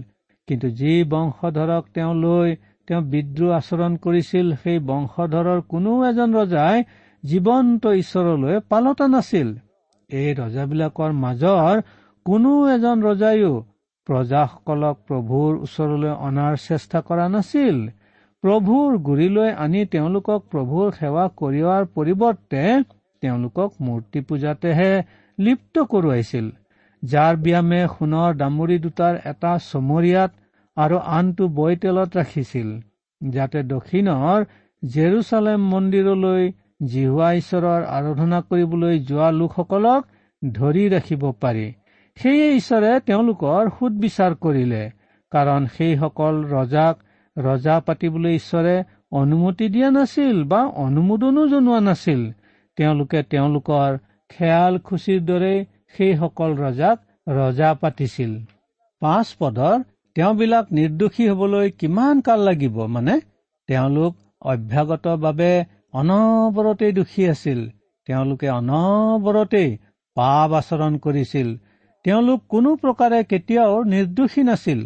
কিন্তু 0.47 0.67
যি 0.69 0.93
বংশধৰক 1.15 1.83
তেওঁ 1.93 2.13
লৈ 2.15 2.49
তেওঁ 2.87 3.01
বিদ্ৰোহ 3.01 3.51
আচৰণ 3.59 3.93
কৰিছিল 3.95 4.55
সেই 4.63 4.79
বংশধৰৰ 4.79 5.59
কোনো 5.71 5.91
এজন 6.11 6.29
ৰজাই 6.39 6.77
জীৱন্ত 7.23 7.83
ঈশ্বৰলৈ 8.01 8.55
পালতা 8.69 9.07
নাছিল। 9.07 9.49
এই 10.13 10.29
ৰজাবিলাকৰ 10.39 11.11
মাজৰ 11.19 11.83
কোনো 12.25 12.51
এজন 12.71 13.05
ৰজাইও 13.07 13.53
প্ৰজাসকলক 14.07 14.97
প্ৰভুৰ 15.07 15.51
ওচৰলৈ 15.65 16.13
অনাৰ 16.27 16.57
চেষ্টা 16.63 17.01
কৰা 17.07 17.27
নাছিল। 17.35 17.77
প্ৰভুৰ 18.43 18.97
গুৰিলৈ 19.07 19.51
আনি 19.63 19.81
তেওঁলোকক 19.91 20.41
প্ৰভুৰ 20.51 20.87
সেৱা 20.95 21.25
কৰিওৱাৰ 21.41 21.83
পৰিৱৰ্তে 21.95 22.63
তেওঁলোকক 23.23 23.77
মূৰ্তি 23.81 24.21
পূজাতেহে 24.29 24.91
লিপ্ত 25.37 25.85
কৰোৱাইছিল 25.91 26.49
যাৰ 27.03 27.37
ব্যায়ামে 27.43 27.81
সোণৰ 27.93 28.35
দামৰি 28.41 28.77
দুটাৰ 28.79 29.15
এটা 29.31 29.53
চমৰীয়াত 29.67 30.31
আৰু 30.77 30.97
আনটো 31.15 31.47
বইতেলত 31.57 32.19
ৰাখিছিল 32.19 32.69
যাতে 33.21 33.63
দক্ষিণৰ 33.69 34.45
জেৰুচালেম 34.83 35.65
মন্দিৰলৈ 35.73 36.43
জিহুৱা 36.91 37.29
ঈশ্বৰৰ 37.33 37.81
আৰাধনা 37.97 38.39
কৰিবলৈ 38.49 38.99
যোৱা 39.09 39.29
লোকসকলক 39.39 40.01
ধৰি 40.41 40.83
ৰাখিব 40.89 41.23
পাৰি। 41.41 41.67
সেয়ে 42.17 42.47
ঈশ্বৰে 42.55 42.91
তেওঁলোকৰ 43.07 43.69
সুদবিচাৰ 43.77 44.33
কৰিলে 44.43 44.83
কাৰণ 45.31 45.61
সেইসকল 45.75 46.35
ৰজাক 46.53 46.95
ৰজা 47.37 47.75
পাতিবলৈ 47.87 48.35
ঈশ্বৰে 48.35 48.75
অনুমতি 49.11 49.67
দিয়া 49.69 49.89
নাছিল 49.91 50.37
বা 50.43 50.61
অনুমোদনো 50.85 51.43
জনোৱা 51.47 51.79
নাছিল। 51.79 52.21
তেওঁলোকে 52.77 53.19
তেওঁলোকৰ 53.31 53.97
খেয়াল 54.29 54.73
খুচিৰ 54.87 55.21
দৰে 55.29 55.53
সেইসকল 55.97 56.51
ৰজাক 56.63 56.97
ৰজা 57.29 57.69
পাতিছিল। 57.81 58.31
পাঁচ 59.01 59.27
পদৰ 59.39 59.77
তেওঁবিলাক 60.15 60.65
নিৰ্দোষী 60.71 61.23
হবলৈ 61.29 61.67
কিমান 61.79 62.21
কাল 62.21 62.39
লাগিব? 62.39 62.75
মানে 62.85 63.15
তেওঁলোক 63.69 64.13
অভ্যাগতভাৱে 64.41 65.53
অনবৰতেই 65.93 66.93
দোষী 66.97 67.23
আছিল। 67.33 67.59
তেওঁলোকে 68.07 68.47
অনবৰতেই 68.59 69.69
পাপ 70.17 70.49
আচৰণ 70.59 70.93
কৰিছিল। 70.97 71.49
তেওঁলোক 72.05 72.39
কোনো 72.53 72.69
প্ৰকাৰে 72.81 73.19
কেতিয়াও 73.31 73.75
নিৰ্দোষী 73.93 74.43
নাছিল। 74.49 74.81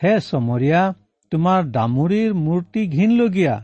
হে 0.00 0.14
চমৰীয়া 0.28 0.82
তোমাৰ 1.32 1.60
দামুৰীৰ 1.76 2.32
মূৰ্তি 2.44 2.82
ঘীনলগীয়া। 2.88 3.56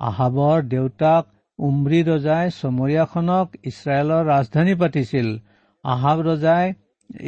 আহাবৰ 0.00 0.58
দেউতাক 0.72 1.24
উমৰি 1.58 2.00
ৰজাই 2.02 2.46
চমৰীয়াখনক 2.58 3.46
ইছৰাইলৰ 3.70 4.22
ৰাজধানী 4.32 4.74
পাতিছিল। 4.74 5.28
আহাব 5.84 6.18
ৰজাই 6.28 6.66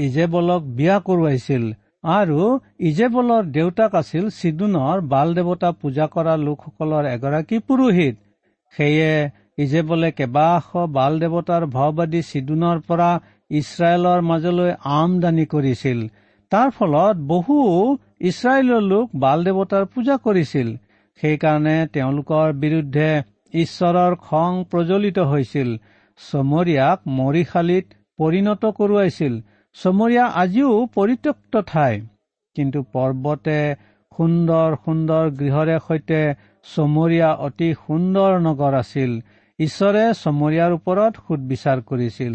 ইজেবলক 0.07 0.63
বিয়া 0.79 0.97
কৰোৱাইছিল 1.07 1.65
আৰু 2.13 2.41
ইজেবলৰ 2.89 3.43
দেউতাক 3.57 3.95
আছিল 3.95 4.25
চিদুনৰ 4.39 4.97
বাল 5.13 5.29
দেৱতা 5.39 5.71
পূজা 5.81 6.07
কৰা 6.15 6.35
লোকসকলৰ 6.47 7.05
এগৰাকী 7.15 7.59
পুৰোহিত। 7.69 8.17
সেয়ে 8.77 9.13
ইজেবলে 9.59 10.11
কেইবাশ 10.19 10.71
বাল 10.93 11.13
দেৱতাৰ 11.23 11.65
ভাওবাদী 11.75 12.21
চিদুনৰ 12.31 12.79
পৰা 12.89 13.11
ইছৰাইলৰ 13.51 14.21
মাজলৈ 14.31 14.71
আমদানি 14.95 15.45
কৰিছিল 15.47 16.01
তাৰ 16.53 16.69
ফলত 16.71 17.17
বহু 17.29 17.59
ইছৰাইলৰ 18.31 18.83
লোক 18.93 19.07
বাল 19.17 19.39
দেৱতাৰ 19.47 19.85
পূজা 19.95 20.17
কৰিছিল। 20.25 20.69
সেইকাৰণে 21.21 21.77
তেওঁলোকৰ 21.93 22.53
বিৰুদ্ধে 22.63 23.09
ঈশ্বৰৰ 23.55 24.15
খং 24.23 24.51
প্ৰজ্বলিত 24.71 25.19
হৈছিল। 25.33 25.71
চমৰীয়াক 26.21 26.99
মৰিশালীত 27.19 27.87
পৰিণত 28.19 28.63
কৰোৱাইছিল। 28.79 29.35
চমৰীয়া 29.77 30.25
আজিও 30.43 30.73
পৰিত্যক্ত 30.95 31.63
ঠাই। 31.71 31.95
কিন্তু 32.57 32.79
পৰ্বতে 32.93 33.59
সুন্দৰ 34.13 34.77
সুন্দৰ 34.85 35.25
গৃহৰে 35.39 35.77
সৈতে 35.87 36.21
চমৰীয়া 36.65 37.31
অতি 37.47 37.69
সুন্দৰ 37.81 38.33
নগৰ 38.41 38.75
আছিল। 38.75 39.13
ঈশ্বৰে 39.59 40.05
চমৰীয়াৰ 40.23 40.71
ওপৰত 40.73 41.13
সুদবিচাৰ 41.27 41.79
কৰিছিল। 41.91 42.35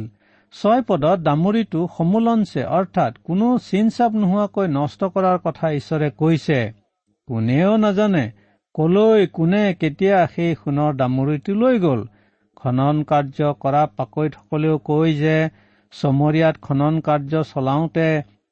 ছয় 0.54 0.82
পদত 0.82 1.18
দামৰিটো 1.20 1.82
সমোলঞ্চে 1.98 2.62
অৰ্থাৎ 2.78 3.18
কোনো 3.24 3.48
চিন 3.68 3.90
চাপ 3.96 4.12
নোহোৱাকৈ 4.22 4.68
নষ্ট 4.76 5.10
কৰাৰ 5.16 5.38
কথা 5.44 5.72
ঈশ্বৰে 5.72 6.10
কৈছে। 6.18 6.60
কোনেও 7.28 7.74
নাজানে 7.78 8.26
কলৈ 8.76 9.28
কোনে 9.28 9.64
কেতিয়া 9.80 10.18
সেই 10.36 10.56
সোণৰ 10.62 10.92
দামৰিটো 10.96 11.54
লৈ 11.54 11.76
গ'ল। 11.80 12.02
খনন 12.56 12.98
কাৰ্য 13.04 13.54
কৰা 13.60 13.84
পাকৈতসকলেও 13.98 14.76
কয় 14.90 15.14
যে 15.14 15.38
চমৰীয়াত 15.94 16.56
খনন 16.62 17.00
কাৰ্য 17.00 17.44
চলাওঁতে 17.52 18.08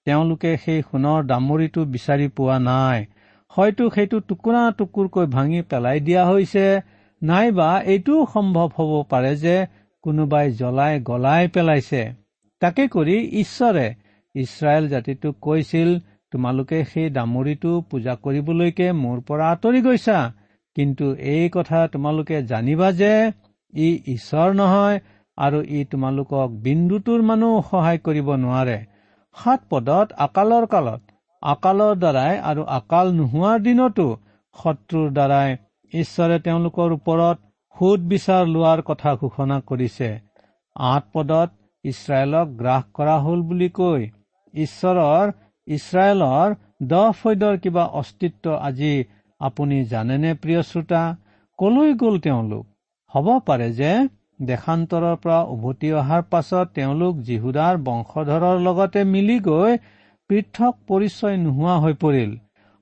তেওঁলোকে 0.05 0.51
সেই 0.65 0.81
সোণৰ 0.81 1.19
দামৰিটো 1.31 1.81
বিচাৰি 1.93 2.27
পোৱা 2.27 2.57
নাই। 2.59 3.05
হয়তো 3.53 3.83
সেইটো 3.95 4.17
টুকুৰা 4.27 4.61
টুকুৰকৈ 4.77 5.25
ভাঙি 5.35 5.61
পেলাই 5.69 5.99
দিয়া 6.07 6.23
হৈছে। 6.25 6.65
নাইবা 7.21 7.69
এইটোও 7.93 8.25
সম্ভৱ 8.33 8.67
হ'ব 8.77 8.91
পাৰে 9.11 9.33
যে 9.43 9.55
কোনোবাই 10.03 10.47
জ্বলাই 10.59 10.93
গলাই 11.01 11.43
পেলাইছে। 11.55 12.01
তাকে 12.61 12.83
কৰি 12.95 13.15
ঈশ্বৰে 13.41 13.87
ইছৰাইল 14.35 14.83
জাতিটোক 14.87 15.35
কৈছিল 15.41 15.89
তোমালোকে 16.33 16.79
সেই 16.91 17.09
দামৰিটো 17.09 17.71
পূজা 17.89 18.13
কৰিবলৈকে 18.23 18.87
মোৰ 19.03 19.17
পৰা 19.27 19.45
আঁতৰি 19.51 19.81
গৈছা। 19.87 20.17
কিন্তু 20.75 21.05
এই 21.33 21.45
কথা 21.53 21.79
তোমালোকে 21.93 22.37
জানিবা 22.43 22.89
যে 22.91 23.11
ই 23.73 23.89
ঈশ্বৰ 24.15 24.49
নহয় 24.53 24.97
আৰু 25.37 25.59
ই 25.69 25.79
তোমালোকক 25.91 26.49
বিন্দুটোৰ 26.65 27.21
মানুহ 27.29 27.53
সহায় 27.71 27.99
কৰিব 28.05 28.27
নোৱাৰে। 28.43 28.77
সাত 29.35 29.59
পদত 29.69 30.07
আকালৰ 30.25 30.65
কালত 30.73 31.01
আকালৰ 31.47 31.93
দ্বাৰাই 32.03 32.39
আৰু 32.51 32.63
আকাল 32.75 33.11
নোহোৱাৰ 33.17 33.59
দিনতো 33.67 34.05
শত্ৰুৰ 34.55 35.09
দ্বাৰাই 35.17 35.57
ঈশ্বৰে 35.93 36.37
তেওঁলোকৰ 36.45 36.95
ওপৰত 36.95 37.37
সুদ 37.75 38.07
বিচাৰ 38.11 38.43
লোৱাৰ 38.53 38.81
কথা 38.85 39.13
ঘোষণা 39.21 39.57
কৰিছে। 39.69 40.09
আঠ 40.75 41.03
পদত 41.13 41.49
ইছৰাইলক 41.85 42.55
গ্ৰাস 42.59 42.83
কৰা 42.93 43.15
হল 43.25 43.43
বুলি 43.49 43.69
কৈ 43.79 44.07
ঈশ্বৰৰ 44.53 45.31
ইছৰাইলৰ 45.67 46.55
দহ 46.87 47.13
ফৈদৰ 47.21 47.55
কিবা 47.63 47.85
অস্তিত্ব 48.01 48.57
আজি 48.61 48.93
আপুনি 49.41 49.77
জানেনে 49.93 50.31
প্ৰিয় 50.43 50.61
শ্ৰোতা? 50.63 51.01
কলৈ 51.59 51.93
গ'ল 52.01 52.15
তেওঁলোক? 52.19 52.65
হ'ব 53.11 53.27
পাৰে 53.47 53.67
যে 53.73 53.91
দেশান্তৰৰ 54.47 55.15
পৰা 55.23 55.37
উভতি 55.53 55.89
অহাৰ 55.99 56.23
পাছত 56.31 56.65
তেওঁলোক 56.73 57.21
যীহুদাৰ 57.27 57.77
বংশধৰৰ 57.85 58.57
লগতে 58.61 59.03
মিলি 59.13 59.37
গৈ 59.45 59.77
পৃথক 60.29 60.73
পৰিচয় 60.87 61.37
নোহোৱা 61.41 61.73
হৈ 61.83 61.93
পৰিল। 61.99 62.31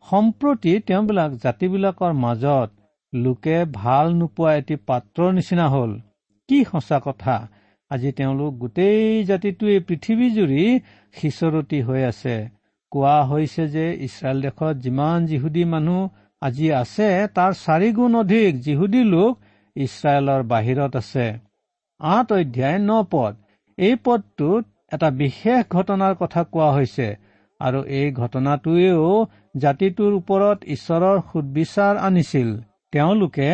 সম্প্ৰতি 0.05 0.71
তেওঁবিলাক 0.87 1.33
জাতিবিলাকৰ 1.43 2.13
মাজত 2.21 2.69
লোকে 3.13 3.57
ভাল 3.73 4.13
নোপোৱা 4.13 4.53
এটি 4.61 4.75
পাত্ৰৰ 4.87 5.33
নিচিনা 5.33 5.67
হ'ল। 5.69 5.91
কি 6.49 6.59
সঁচা 6.63 6.97
কথা 7.03 7.35
আজি 7.91 8.11
তেওঁলোক 8.11 8.53
গোটেই 8.57 9.23
জাতিটোৱে 9.23 9.75
পৃথিৱী 9.87 10.29
জুৰি 10.37 10.63
সিঁচৰতি 11.15 11.81
হৈ 11.81 12.01
আছে। 12.03 12.35
কোৱা 12.91 13.17
হৈছে 13.23 13.67
যে 13.67 13.85
ইছৰাইল 14.07 14.41
দেশত 14.41 14.73
যিমান 14.85 15.25
যিহুদী 15.25 15.63
মানুহ 15.73 16.01
আজি 16.41 16.67
আছে 16.71 17.09
তাৰ 17.35 17.51
চাৰিগুণ 17.59 18.15
অধিক 18.21 18.51
যিহুদী 18.61 19.03
লোক 19.03 19.31
ইছৰাইলৰ 19.75 20.41
বাহিৰত 20.51 20.93
আছে। 20.95 21.27
আঠ 21.99 22.27
অধ্যায় 22.39 22.79
ন 22.79 22.91
পদ। 23.11 23.33
এই 23.77 23.95
পদটোত 24.05 24.63
এটা 24.93 25.09
বিশেষ 25.21 25.61
ঘটনাৰ 25.75 26.13
কথা 26.15 26.41
কোৱা 26.51 26.71
হৈছে। 26.71 27.07
আৰু 27.59 27.79
এই 27.97 28.07
ঘটনাটোৱেও 28.13 29.09
জাতিটোৰ 29.61 30.15
ওপৰত 30.15 30.57
ঈশ্বৰৰ 30.75 31.19
সুদবিচাৰ 31.29 31.99
আনিছিল। 32.07 32.49
তেওঁলোকে 32.93 33.49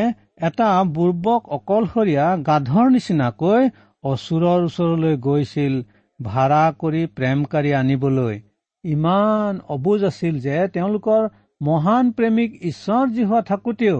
এটা 0.47 0.69
বুৰ্বক 0.95 1.41
অকলশৰীয়া 1.57 2.25
গাধৰ 2.47 2.87
নিচিনাকৈ 2.95 3.69
অচুৰৰ 4.03 4.65
ওচৰলৈ 4.69 5.17
গৈছিল 5.25 5.73
ভাড়া 6.19 6.63
কৰি 6.81 7.03
প্ৰেমকাৰী 7.17 7.71
আনিবলৈ। 7.81 8.35
ইমান 8.83 9.61
অবুজ 9.75 10.03
আছিল 10.03 10.39
যে 10.39 10.57
তেওঁলোকৰ 10.75 11.21
মহান 11.61 12.11
প্ৰেমিক 12.17 12.51
ঈশ্বৰ 12.63 13.13
যি 13.15 13.23
হোৱা 13.23 13.41
থাকোতেও 13.49 13.99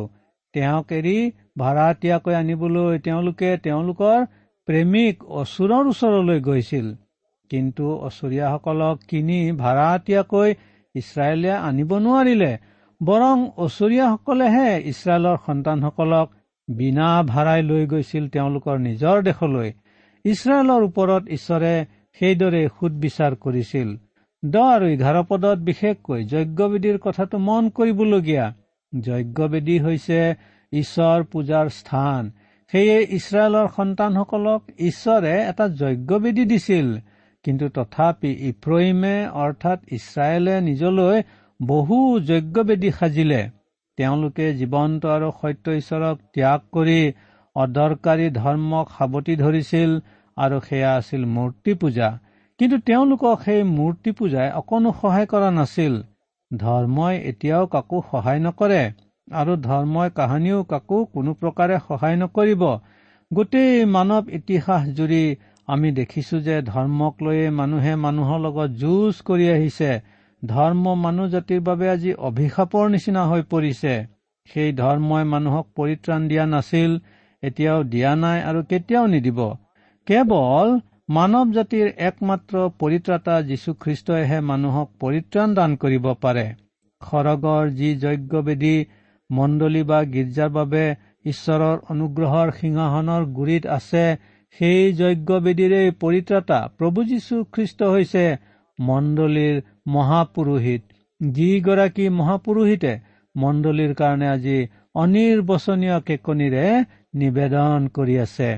তেওঁক 0.54 0.94
এৰি 0.98 1.18
ভাড়াতীয়াকৈ 1.58 2.36
আনিবলৈ 2.36 3.00
তেওঁলোকে 3.08 3.50
তেওঁলোকৰ 3.66 4.18
প্ৰেমিক 4.68 5.16
অচুৰৰ 5.42 5.84
ওচৰলৈ 5.92 6.40
গৈছিল। 6.48 6.88
কিন্তু 7.52 7.86
অচুৰীয়াসকলক 8.08 8.96
কিনি 9.10 9.40
ভাড়াতীয়াকৈ 9.62 10.50
ইছৰাইলে 10.96 11.52
আনিব 11.68 11.92
নোৱাৰিলে 12.06 12.52
বৰং 13.02 13.38
অচুৰীয়াসকলেহে 13.66 14.70
ইছৰাইলৰ 14.92 15.38
সন্তানসকলক 15.46 16.28
বিনা 16.68 17.10
ভাড়াই 17.32 17.62
লৈ 17.70 17.84
গৈছিল 17.94 18.24
তেওঁলোকৰ 18.36 18.78
নিজৰ 18.88 19.18
দেশলৈ। 19.30 19.70
ইছৰাইলৰ 20.26 20.82
ওপৰত 20.90 21.24
ঈশ্বৰে 21.38 21.74
সেইদৰে 22.20 22.64
সুদবিচাৰ 22.78 23.34
কৰিছিল 23.46 23.90
দহ 24.44 24.68
আৰু 24.76 24.86
এঘাৰ 24.96 25.18
পদত 25.30 25.58
বিশেষকৈ 25.70 26.22
যজ্ঞবেদীৰ 26.34 26.98
কথাটো 27.06 27.38
মন 27.48 27.64
কৰিবলগীয়া। 27.78 28.46
যজ্ঞবেদী 28.94 29.78
হৈছে 29.86 30.20
ঈশ্বৰ 30.74 31.20
পূজাৰ 31.32 31.68
স্থান। 31.80 32.24
সেয়ে 32.74 32.98
ইছৰাইলৰ 33.18 33.68
সন্তানসকলক 33.76 34.62
ঈশ্বৰে 34.90 35.34
এটা 35.52 35.66
যজ্ঞবেদী 35.82 36.44
দিছিল। 36.52 36.88
কিন্তু 37.46 37.66
তথাপি 37.76 38.32
ইফ্ৰহিমে 38.50 39.16
অৰ্থাৎ 39.44 39.80
ইছৰাইলে 39.92 40.56
নিজলৈ 40.62 41.18
বহু 41.60 41.98
যজ্ঞবেদী 42.30 42.92
সাজিলে। 43.00 43.42
তেওঁলোকে 43.98 44.46
জীৱন্ত 44.60 45.02
আৰু 45.16 45.30
সত্য 45.40 45.66
ঈশ্বৰক 45.82 46.16
ত্যাগ 46.34 46.60
কৰি 46.74 47.00
অদৰকাৰী 47.56 48.28
ধৰ্মক 48.36 48.86
সাৱটি 48.98 49.34
ধৰিছিল 49.36 49.92
আৰু 50.38 50.58
সেয়া 50.68 50.92
আছিল 50.96 51.22
মূৰ্তি 51.36 51.74
পূজা। 51.82 52.10
কিন্তু 52.60 52.78
তেওঁলোকক 52.88 53.38
সেই 53.46 53.62
মূৰ্তি 53.72 54.12
পূজাই 54.12 54.50
অকণো 54.60 54.92
সহায় 55.02 55.28
কৰা 55.28 55.50
নাছিল। 55.52 55.94
ধৰ্মই 56.52 57.16
এতিয়াও 57.32 57.66
কাকো 57.68 57.98
সহায় 58.12 58.42
নকৰে 58.46 58.82
আৰু 59.28 59.54
ধৰ্মই 59.68 60.10
কাহানিও 60.16 60.60
কাকো 60.72 60.98
কোনো 61.14 61.32
প্ৰকাৰে 61.42 61.78
সহায় 61.88 62.18
নকৰিব। 62.22 62.64
গোটেই 63.32 63.86
মানৱ 63.96 64.24
ইতিহাস 64.38 64.84
জুৰি 64.98 65.24
আমি 65.72 65.90
দেখিছো 65.98 66.38
যে 66.46 66.56
ধৰ্মক 66.68 67.22
লৈয়ে 67.24 67.50
মানুহে 67.58 67.94
মানুহৰ 68.00 68.40
লগত 68.42 68.70
যুঁজ 68.80 69.20
কৰি 69.28 69.46
আহিছে। 69.52 69.92
ধৰ্ম 70.44 70.94
মানুহ 71.02 71.28
জাতিৰ 71.34 71.62
বাবে 71.62 71.90
আজি 71.90 72.14
অভিশাপৰ 72.30 72.90
নিচিনা 72.90 73.24
হৈ 73.32 73.44
পৰিছে। 73.52 73.94
সেই 74.50 74.72
ধৰ্মই 74.78 75.28
মানুহক 75.34 75.68
পৰিত্ৰাণ 75.76 76.22
দিয়া 76.28 76.46
নাছিল 76.46 76.96
এতিয়াও 77.44 77.84
দিয়া 77.92 78.12
নাই 78.16 78.40
আৰু 78.50 78.64
কেতিয়াও 78.70 79.06
নিদিব। 79.08 79.40
কেৱল 80.08 80.74
মানৱ 81.10 81.54
জাতিৰ 81.54 81.88
একমাত্ৰ 82.08 82.66
পৰিত্ৰাতা 82.80 83.36
যীশুখ্ৰীষ্টইহে 83.48 84.40
মানুহক 84.50 84.90
পৰিত্ৰাণ 85.00 85.56
দান 85.56 85.78
কৰিব 85.78 86.06
পাৰে। 86.22 86.46
সৰগৰ 87.02 87.72
যি 87.78 87.90
যজ্ঞবেদী 88.02 88.76
মণ্ডলী 89.30 89.84
বা 89.84 90.00
গীৰ্জাৰ 90.14 90.52
বাবে 90.52 90.84
ঈশ্বৰৰ 91.26 91.78
অনুগ্ৰহৰ 91.90 92.54
সিংহাসনৰ 92.60 93.26
গুৰিত 93.38 93.74
আছে 93.76 94.06
সেই 94.60 94.94
যজ্ঞবেদীৰে 94.94 95.82
পৰিত্ৰাতা 96.02 96.60
প্ৰভু 96.78 97.04
যীশু 97.12 97.36
খ্ৰীষ্ট 97.54 97.90
হৈছে 97.94 98.24
মণ্ডলীৰ 98.80 99.56
মহাপুৰোহিত। 99.88 100.82
যিগৰাকী 101.22 102.06
মহাপুৰোহিতে 102.20 102.94
মণ্ডলীৰ 103.36 103.94
কাৰণে 103.94 104.28
আজি 104.30 104.58
অনিৰ্বচনীয় 104.96 105.98
কেকনিৰে 106.08 106.66
নিবেদন 107.22 107.88
কৰি 107.96 108.16
আছে। 108.24 108.50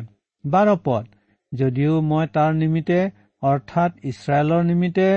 বাৰ 0.43 0.71
পদ 0.85 1.03
যদিও 1.51 1.99
মই 2.09 2.25
তাৰ 2.35 2.51
নিমিত্তে 2.61 2.99
অৰ্থাৎ 3.43 3.91
ইছৰাইলৰ 4.11 4.63
নিমিত্তে 4.69 5.07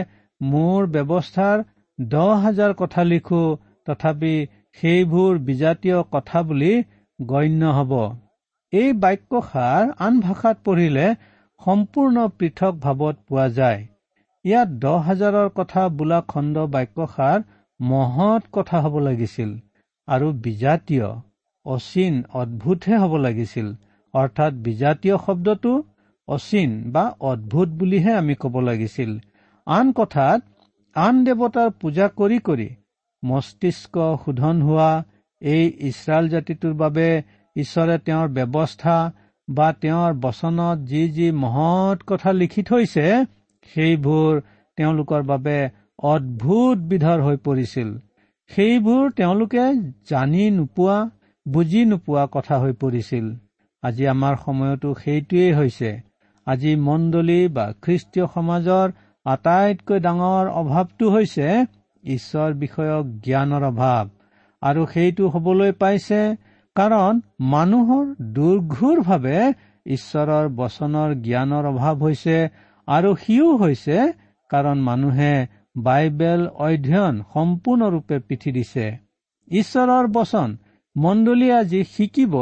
মোৰ 0.41 0.87
ব্যৱস্থাৰ 0.95 1.65
দহ 1.99 2.31
হাজাৰ 2.45 2.73
কথা 2.75 3.03
লিখো 3.13 3.43
তথাপি 3.87 4.35
সেইবোৰ 4.79 5.39
বিজাতীয় 5.47 5.99
কথা 6.13 6.43
বুলি 6.49 6.73
গণ্য 7.19 7.63
হ'ব। 7.77 7.93
এই 8.77 8.89
বাক্যষাৰ 9.03 9.91
আন 10.05 10.15
ভাষাত 10.21 10.57
পঢ়িলে 10.65 11.07
সম্পূৰ্ণ 11.61 12.25
পৃথক 12.39 12.81
ভাৱত 12.81 13.17
পোৱা 13.29 13.47
যায়। 13.57 13.83
ইয়াত 14.45 14.69
দহ 14.83 14.97
হাজাৰৰ 15.09 15.49
কথা 15.55 15.83
বোলা 15.99 16.19
খণ্ড 16.33 16.65
বাক্যষাৰ 16.75 17.45
মহৎ 17.81 18.49
কথা 18.53 18.81
হ'ব 18.85 18.99
লাগিছিল 19.07 19.51
আৰু 20.09 20.27
বিজাতীয় 20.45 21.09
অচিন 21.67 22.15
অদ্ভুতহে 22.41 22.97
হ'ব 23.03 23.15
লাগিছিল। 23.23 23.69
অৰ্থাৎ 24.15 24.53
বিজাতীয় 24.67 25.17
শব্দটো 25.27 25.73
অচিন 26.29 26.71
বা 26.93 27.05
অদ্ভুত 27.31 27.69
বুলিহে 27.79 28.13
আমি 28.17 28.35
ক'ব 28.43 28.55
লাগিছিল। 28.69 29.11
আন 29.67 29.87
কথাত 29.93 30.41
আন 30.97 31.25
দেৱতাৰ 31.27 31.71
পূজা 31.81 32.07
কৰি 32.19 32.39
কৰি 32.45 32.69
মস্তিষ্ক 33.23 34.07
শোধন 34.23 34.63
হোৱা 34.63 34.91
এই 35.43 35.65
ইছৰাইল 35.89 36.27
জাতিটোৰ 36.29 36.75
বাবে 36.83 37.09
ঈশ্বৰে 37.57 37.97
তেওঁৰ 37.99 38.29
ব্যৱস্থা 38.29 38.97
বা 39.49 39.69
তেওঁৰ 39.73 40.13
বচনত 40.15 40.79
যি 40.91 41.03
যি 41.09 41.31
মহৎ 41.43 41.99
কথা 42.07 42.33
লিখি 42.33 42.63
থৈছে 42.63 43.07
সেইবোৰ 43.67 44.41
তেওঁলোকৰ 44.79 45.23
বাবে 45.23 45.59
অদ্ভুত 46.13 46.79
বিধৰ 46.91 47.23
হৈ 47.23 47.37
পৰিছিল। 47.37 47.89
সেইবোৰ 48.51 49.05
তেওঁলোকে 49.11 49.65
জানি 50.11 50.51
নোপোৱা 50.51 50.99
বুজি 51.47 51.85
নোপোৱা 51.85 52.25
কথা 52.33 52.59
হৈ 52.59 52.73
পৰিছিল। 52.73 53.27
আজি 53.83 54.05
আমাৰ 54.07 54.35
সময়তো 54.45 54.95
সেইটোৱেই 54.95 55.53
হৈছে। 55.53 55.91
আজি 56.47 56.73
মণ্ডলী 56.77 57.41
বা 57.49 57.65
খ্ৰীষ্টীয় 57.83 58.27
সমাজৰ 58.35 58.87
আটাইতকৈ 59.27 59.99
ডাঙৰ 60.01 60.47
অভাৱটো 60.61 61.07
হৈছে 61.11 61.49
ঈশ্বৰ 62.05 62.51
বিষয়ক 62.55 63.05
জ্ঞানৰ 63.25 63.63
অভাৱ। 63.65 64.05
আৰু 64.63 64.87
সেইটো 64.87 65.25
হবলৈ 65.29 65.73
পাইছে 65.73 66.21
কাৰণ 66.77 67.21
মানুহৰ 67.53 68.05
দুৰ্ঘুৰভাৱে 68.37 69.41
ঈশ্বৰৰ 69.87 70.49
বচনৰ 70.59 71.15
জ্ঞানৰ 71.27 71.69
অভাৱ 71.73 71.95
হৈছে 72.03 72.37
আৰু 72.89 73.11
সিও 73.23 73.51
হৈছে 73.63 73.97
কাৰণ 74.51 74.83
মানুহে 74.89 75.33
বাইবেল 75.87 76.43
অধ্যয়ন 76.67 77.15
সম্পূৰ্ণৰূপে 77.35 78.19
পিঠি 78.29 78.51
দিছে। 78.57 78.87
ঈশ্বৰৰ 79.51 80.07
বচন 80.17 80.57
মণ্ডলীয়ে 80.97 81.57
আজি 81.61 81.81
শিকিব 81.95 82.35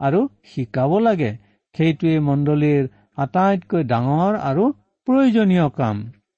আৰু 0.00 0.20
শিকাব 0.50 0.92
লাগে। 1.06 1.30
সেইটোৱে 1.74 2.14
মণ্ডলীৰ 2.28 2.84
আটাইতকৈ 3.18 3.82
ডাঙৰ 3.92 4.34
আৰু 4.50 4.64
প্ৰয়োজনীয় 5.06 5.66
কাম। 5.78 5.96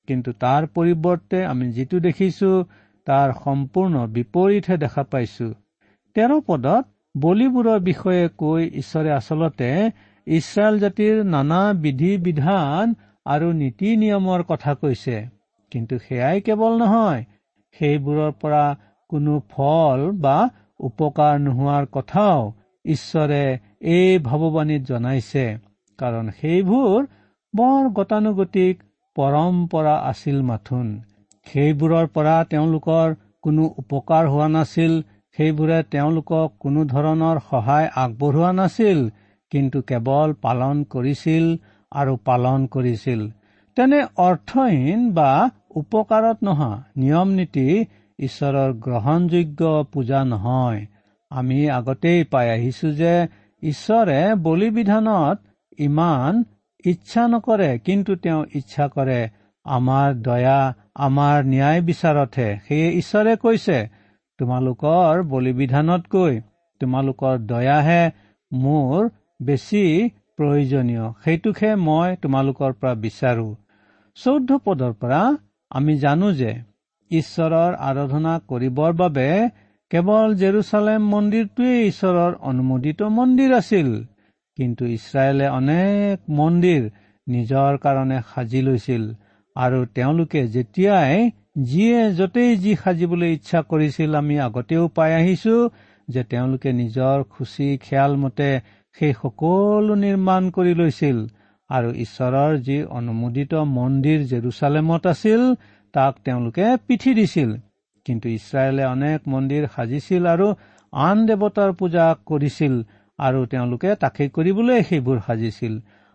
কিন্তু 0.09 0.31
তাৰ 0.43 0.63
পৰিৱৰ্তে 0.75 1.39
আমি 1.47 1.67
যিটো 1.73 1.99
দেখিছো 2.07 2.51
তাৰ 3.07 3.29
সম্পূৰ্ণ 3.45 3.95
বিপৰীতহে 4.17 4.77
দেখা 4.85 5.03
পাইছো। 5.13 5.49
তেৰ 6.17 6.33
পদত 6.47 6.85
বলিবোৰৰ 7.15 7.81
বিষয়ে 7.81 8.29
কৈ 8.43 8.63
ঈশ্বৰে 8.83 9.11
আচলতে 9.15 9.69
ইছৰাইল 10.27 10.79
জাতিৰ 10.85 11.19
নানা 11.33 11.61
বিধি 11.83 12.13
বিধান 12.27 12.95
আৰু 13.27 13.49
নীতি 13.59 13.91
নিয়মৰ 13.97 14.45
কথা 14.51 14.75
কৈছে। 14.75 15.17
কিন্তু 15.73 15.99
সেয়াই 15.99 16.41
কেৱল 16.47 16.73
নহয় 16.79 17.23
সেইবোৰৰ 17.77 18.33
পৰা 18.41 18.65
কোনো 19.11 19.35
ফল 19.51 20.01
বা 20.25 20.39
উপকাৰ 20.81 21.35
নোহোৱাৰ 21.41 21.85
কথাও 21.93 22.41
ঈশ্বৰে 22.85 23.43
এই 23.93 24.19
ভাৱবাণীত 24.29 24.83
জনাইছে 24.89 25.45
কাৰণ 25.99 26.31
সেইবোৰ 26.41 26.99
বৰ 27.55 27.89
গতানুগতিক 27.99 28.83
পৰম্পৰা 29.17 29.95
আছিল 30.11 30.39
মাথোন। 30.51 30.87
সেইবোৰৰ 31.47 32.07
পৰা 32.15 32.37
তেওঁলোকৰ 32.51 33.15
কোনো 33.43 33.65
উপকাৰ 33.83 34.25
হোৱা 34.33 34.49
নাছিল 34.57 34.93
সেইবোৰে 35.39 35.79
তেওঁলোকক 35.93 36.49
কোনো 36.61 36.81
ধৰণৰ 36.85 37.39
সহায় 37.51 37.89
আগবঢ়োৱা 37.97 38.51
নাছিল 38.53 38.99
কিন্তু 39.53 39.79
কেৱল 39.91 40.29
পালন 40.45 40.77
কৰিছিল 40.91 41.45
আৰু 41.93 42.13
পালন 42.25 42.61
কৰিছিল। 42.67 43.21
তেনে 43.77 44.01
অৰ্থহীন 44.17 45.01
বা 45.13 45.31
উপকাৰত 45.77 46.39
নহা 46.43 46.71
নিয়ম 46.97 47.29
নীতি 47.39 47.67
ঈশ্বৰৰ 48.19 48.71
গ্ৰহণযোগ্য 48.85 49.61
পূজা 49.93 50.21
নহয়। 50.25 50.81
আমি 51.31 51.59
আগতেই 51.71 52.21
পাই 52.25 52.47
আহিছো 52.51 52.89
যে 52.93 53.15
ঈশ্বৰে 53.63 54.21
বলি 54.43 54.69
বিধানত 54.71 55.39
ইমান 55.79 56.45
ইচ্ছা 56.85 57.25
নকৰে 57.29 57.71
কিন্তু 57.79 58.13
তেওঁ 58.17 58.43
ইচ্ছা 58.55 58.87
কৰে 58.89 59.21
আমাৰ 59.67 60.09
দয়া 60.23 60.61
আমাৰ 61.07 61.37
ন্যায় 61.45 61.81
বিচাৰতহে 61.89 62.49
সেয়ে 62.69 62.89
ঈশ্বৰে 63.01 63.33
কৈছে। 63.37 63.79
তোমালোকৰ 64.39 65.23
বলি 65.33 65.53
বিধানতকৈ 65.61 66.35
তোমালোকৰ 66.81 67.35
দয়াহে 67.51 68.03
মোৰ 68.53 68.99
বেছি 69.41 69.85
প্ৰয়োজনীয়। 70.37 71.07
সেইটোকহে 71.25 71.71
মই 71.87 72.09
তোমালোকৰ 72.23 72.71
পৰা 72.81 72.93
বিচাৰো। 73.05 73.49
চৌধ্য 74.17 74.59
পদৰ 74.65 74.93
পৰা 75.01 75.21
আমি 75.71 75.95
জানো 75.99 76.29
যে 76.41 76.53
ঈশ্বৰৰ 77.11 77.73
আৰাধনা 77.89 78.35
কৰিবৰ 78.51 78.93
বাবে 78.97 79.29
কেৱল 79.91 80.29
জেৰুচালেম 80.43 81.01
মন্দিৰটোৱেই 81.15 81.81
ঈশ্বৰৰ 81.87 82.33
অনুমোদিত 82.51 83.01
মন্দিৰ 83.19 83.51
আছিল। 83.57 83.89
কিন্তু 84.59 84.83
ইছৰাইলে 84.97 85.47
অনেক 85.51 86.17
মন্দিৰ 86.39 86.83
নিজৰ 87.27 87.73
কাৰণে 87.85 88.19
সাজি 88.31 88.61
লৈছিল 88.63 89.03
আৰু 89.57 89.79
তেওঁলোকে 89.97 90.41
যেতিয়াই 90.55 91.15
যিয়ে 91.57 92.01
য'তেই 92.15 92.53
যি 92.57 92.73
সাজিবলৈ 92.77 93.31
ইচ্ছা 93.33 93.61
কৰিছিল 93.63 94.11
আমি 94.15 94.37
আগতেও 94.41 94.85
পাই 94.89 95.13
আহিছো 95.15 95.57
যে 96.09 96.23
তেওঁলোকে 96.25 96.71
নিজৰ 96.73 97.19
খুচি 97.23 97.69
খেয়াল 97.83 98.13
মতে 98.17 98.51
সেই 98.97 99.13
সকলো 99.13 99.95
নিৰ্মাণ 99.95 100.43
কৰি 100.51 100.73
লৈছিল 100.75 101.19
আৰু 101.71 101.89
ঈশ্বৰৰ 102.05 102.53
যি 102.67 102.77
অনুমোদিত 102.99 103.53
মন্দিৰ 103.77 104.21
জেৰুচালেমত 104.23 105.05
আছিল 105.07 105.43
তাক 105.95 106.15
তেওঁলোকে 106.25 106.67
পিঠি 106.87 107.13
দিছিল। 107.15 107.51
কিন্তু 108.07 108.27
ইছৰাইলে 108.29 108.85
অনেক 108.85 109.21
মন্দিৰ 109.29 109.65
সাজিছিল 109.75 110.23
আৰু 110.27 110.47
আন 110.93 111.17
দেৱতাৰ 111.29 111.71
পূজা 111.73 112.07
কৰিছিল 112.27 112.75
আৰু 113.19 113.41
তেওঁলোকে 113.47 113.91
তাকে 113.95 114.25
কৰিবলৈ 114.29 114.79
সেইবোৰ 114.83 115.19
সাজিছিল। 115.27 115.75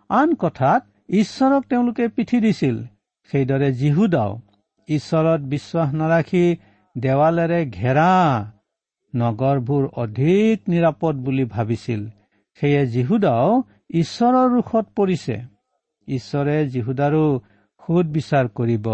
আন 0.09 0.29
কথাত 0.33 0.81
ঈশ্বৰক 1.13 1.61
তেওঁলোকে 1.69 2.05
পিঠি 2.15 2.37
দিছিল। 2.45 2.75
সেইদৰে 3.29 3.69
জীহুদাও 3.73 4.31
ঈশ্বৰত 4.89 5.41
বিশ্বাস 5.53 5.93
নাৰাখি 5.93 6.45
দেৱালেৰে 6.97 7.59
ঘেৰা 7.65 8.11
নগৰবোৰ 9.13 9.83
অধিক 10.03 10.69
নিৰাপদ 10.69 11.15
বুলি 11.15 11.45
ভাবিছিল। 11.45 12.01
সেয়ে 12.59 12.85
জীহুদাও 12.85 13.63
ঈশ্বৰৰ 13.89 14.47
ৰোষত 14.49 14.85
পৰিছে। 14.95 15.35
ঈশ্বৰে 16.07 16.55
যীহুদাৰো 16.67 17.25
সুদ 17.83 18.05
বিচাৰ 18.07 18.45
কৰিব। 18.47 18.87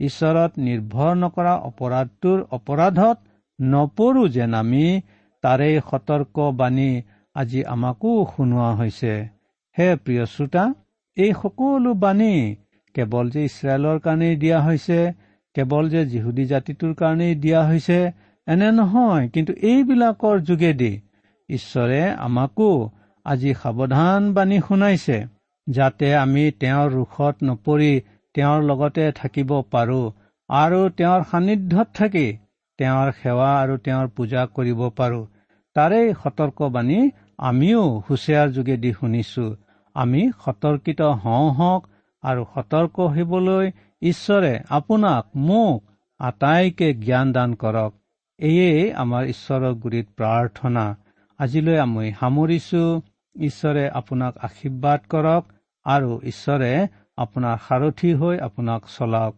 ঈশ্বৰত 0.00 0.52
নিৰ্ভৰ 0.58 1.14
নকৰা 1.14 1.54
অপৰাধটোৰ 1.68 2.38
অপৰাধত 2.50 3.18
নপৰো 3.60 4.28
যেন 4.28 4.54
আমি 4.54 5.00
তাৰে 5.44 5.70
সতৰ্ক 5.90 6.36
বাণী 6.52 6.90
আজি 7.34 7.60
আমাকো 7.64 8.12
শুনোৱা 8.36 8.70
হৈছে। 8.74 9.12
হে 9.76 9.88
প্ৰিয় 9.96 10.24
শ্ৰোতা 10.26 10.64
এই 11.16 11.32
সকলো 11.42 11.94
বাণী 11.94 12.34
কেৱল 12.94 13.30
যে 13.30 13.44
ইছৰাইলৰ 13.44 13.98
কাৰণেই 13.98 14.36
দিয়া 14.36 14.58
হৈছে 14.60 15.27
কেৱল 15.58 15.88
যে 15.88 16.02
যিহুদী 16.06 16.44
জাতিটোৰ 16.46 16.92
কাৰণেই 16.98 17.34
দিয়া 17.42 17.60
হৈছে 17.62 17.98
এনে 18.46 18.68
নহয় 18.74 19.28
কিন্তু 19.28 19.52
এইবিলাকৰ 19.70 20.44
যোগেদি 20.48 20.92
ঈশ্বৰে 21.48 22.00
আমাকো 22.18 22.68
আজি 23.26 23.54
সাৱধান 23.62 24.28
বাণী 24.32 24.58
শুনাইছে 24.68 25.18
যাতে 25.66 26.08
আমি 26.16 26.44
তেওঁৰ 26.60 26.88
ৰোষত 26.92 27.48
নপৰি 27.48 27.92
তেওঁৰ 28.34 28.60
লগতে 28.62 29.06
থাকিব 29.12 29.50
পাৰো 29.70 30.02
আৰু 30.50 30.80
তেওঁৰ 30.98 31.24
সান্নিধ্যত 31.30 31.88
থাকি 31.94 32.26
তেওঁৰ 32.78 33.10
সেৱা 33.16 33.50
আৰু 33.62 33.74
তেওঁৰ 33.78 34.06
পূজা 34.16 34.42
কৰিব 34.56 34.80
পাৰো। 34.96 35.20
তাৰেই 35.76 36.08
সতৰ্কবাণী 36.22 36.98
আমিও 37.42 37.82
হুচিয়াৰ 38.06 38.48
যোগেদি 38.52 38.92
শুনিছো। 38.92 39.46
আমি 39.96 40.22
সতৰ্কিত 40.44 41.00
হওঁ 41.22 41.48
হওক 41.54 41.82
আৰু 42.24 42.42
সতৰ্ক 42.54 42.96
হ'বলৈ 43.14 43.66
ঈশ্বৰে 44.02 44.58
আপোনাক 44.68 45.24
মোক 45.36 45.84
আটাইকে 46.18 46.94
জ্ঞান 46.94 47.32
দান 47.32 47.54
কৰক। 47.54 47.92
এয়েই 48.38 48.92
আমাৰ 48.92 49.24
ঈশ্বৰৰ 49.24 49.74
গুৰিত 49.74 50.06
প্ৰাৰ্থনা। 50.16 50.84
আজিলৈ 51.38 51.78
আমি 51.78 52.12
সামৰিছো। 52.20 52.84
ঈশ্বৰে 53.40 53.84
আপোনাক 53.90 54.38
আশীৰ্বাদ 54.38 55.00
কৰক 55.08 55.42
আৰু 55.86 56.20
ঈশ্বৰে 56.24 56.72
আপোনাৰ 57.16 57.56
সাৰথী 57.68 58.14
হৈ 58.14 58.38
আপোনাক 58.38 58.82
চলাওক। 58.98 59.36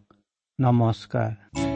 নমস্কাৰ। 0.60 1.69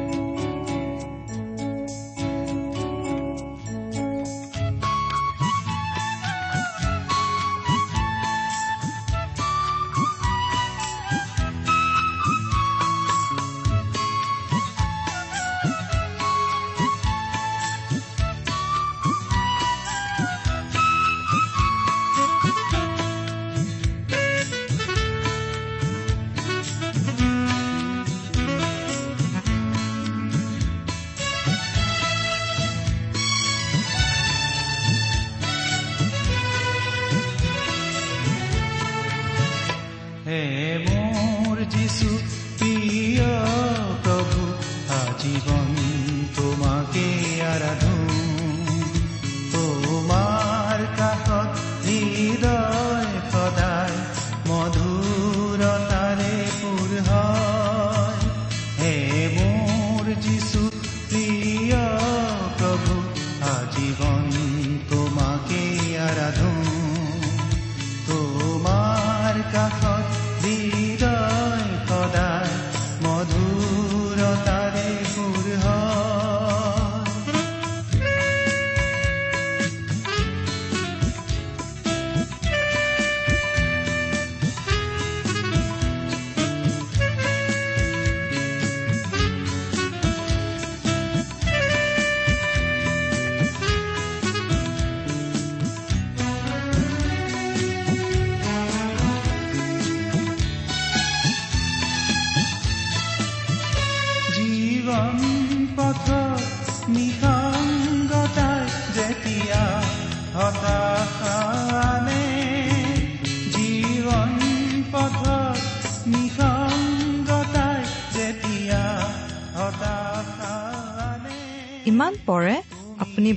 disso. 41.75 42.64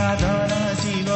সাধনা 0.00 0.60
জীৱন 0.82 1.09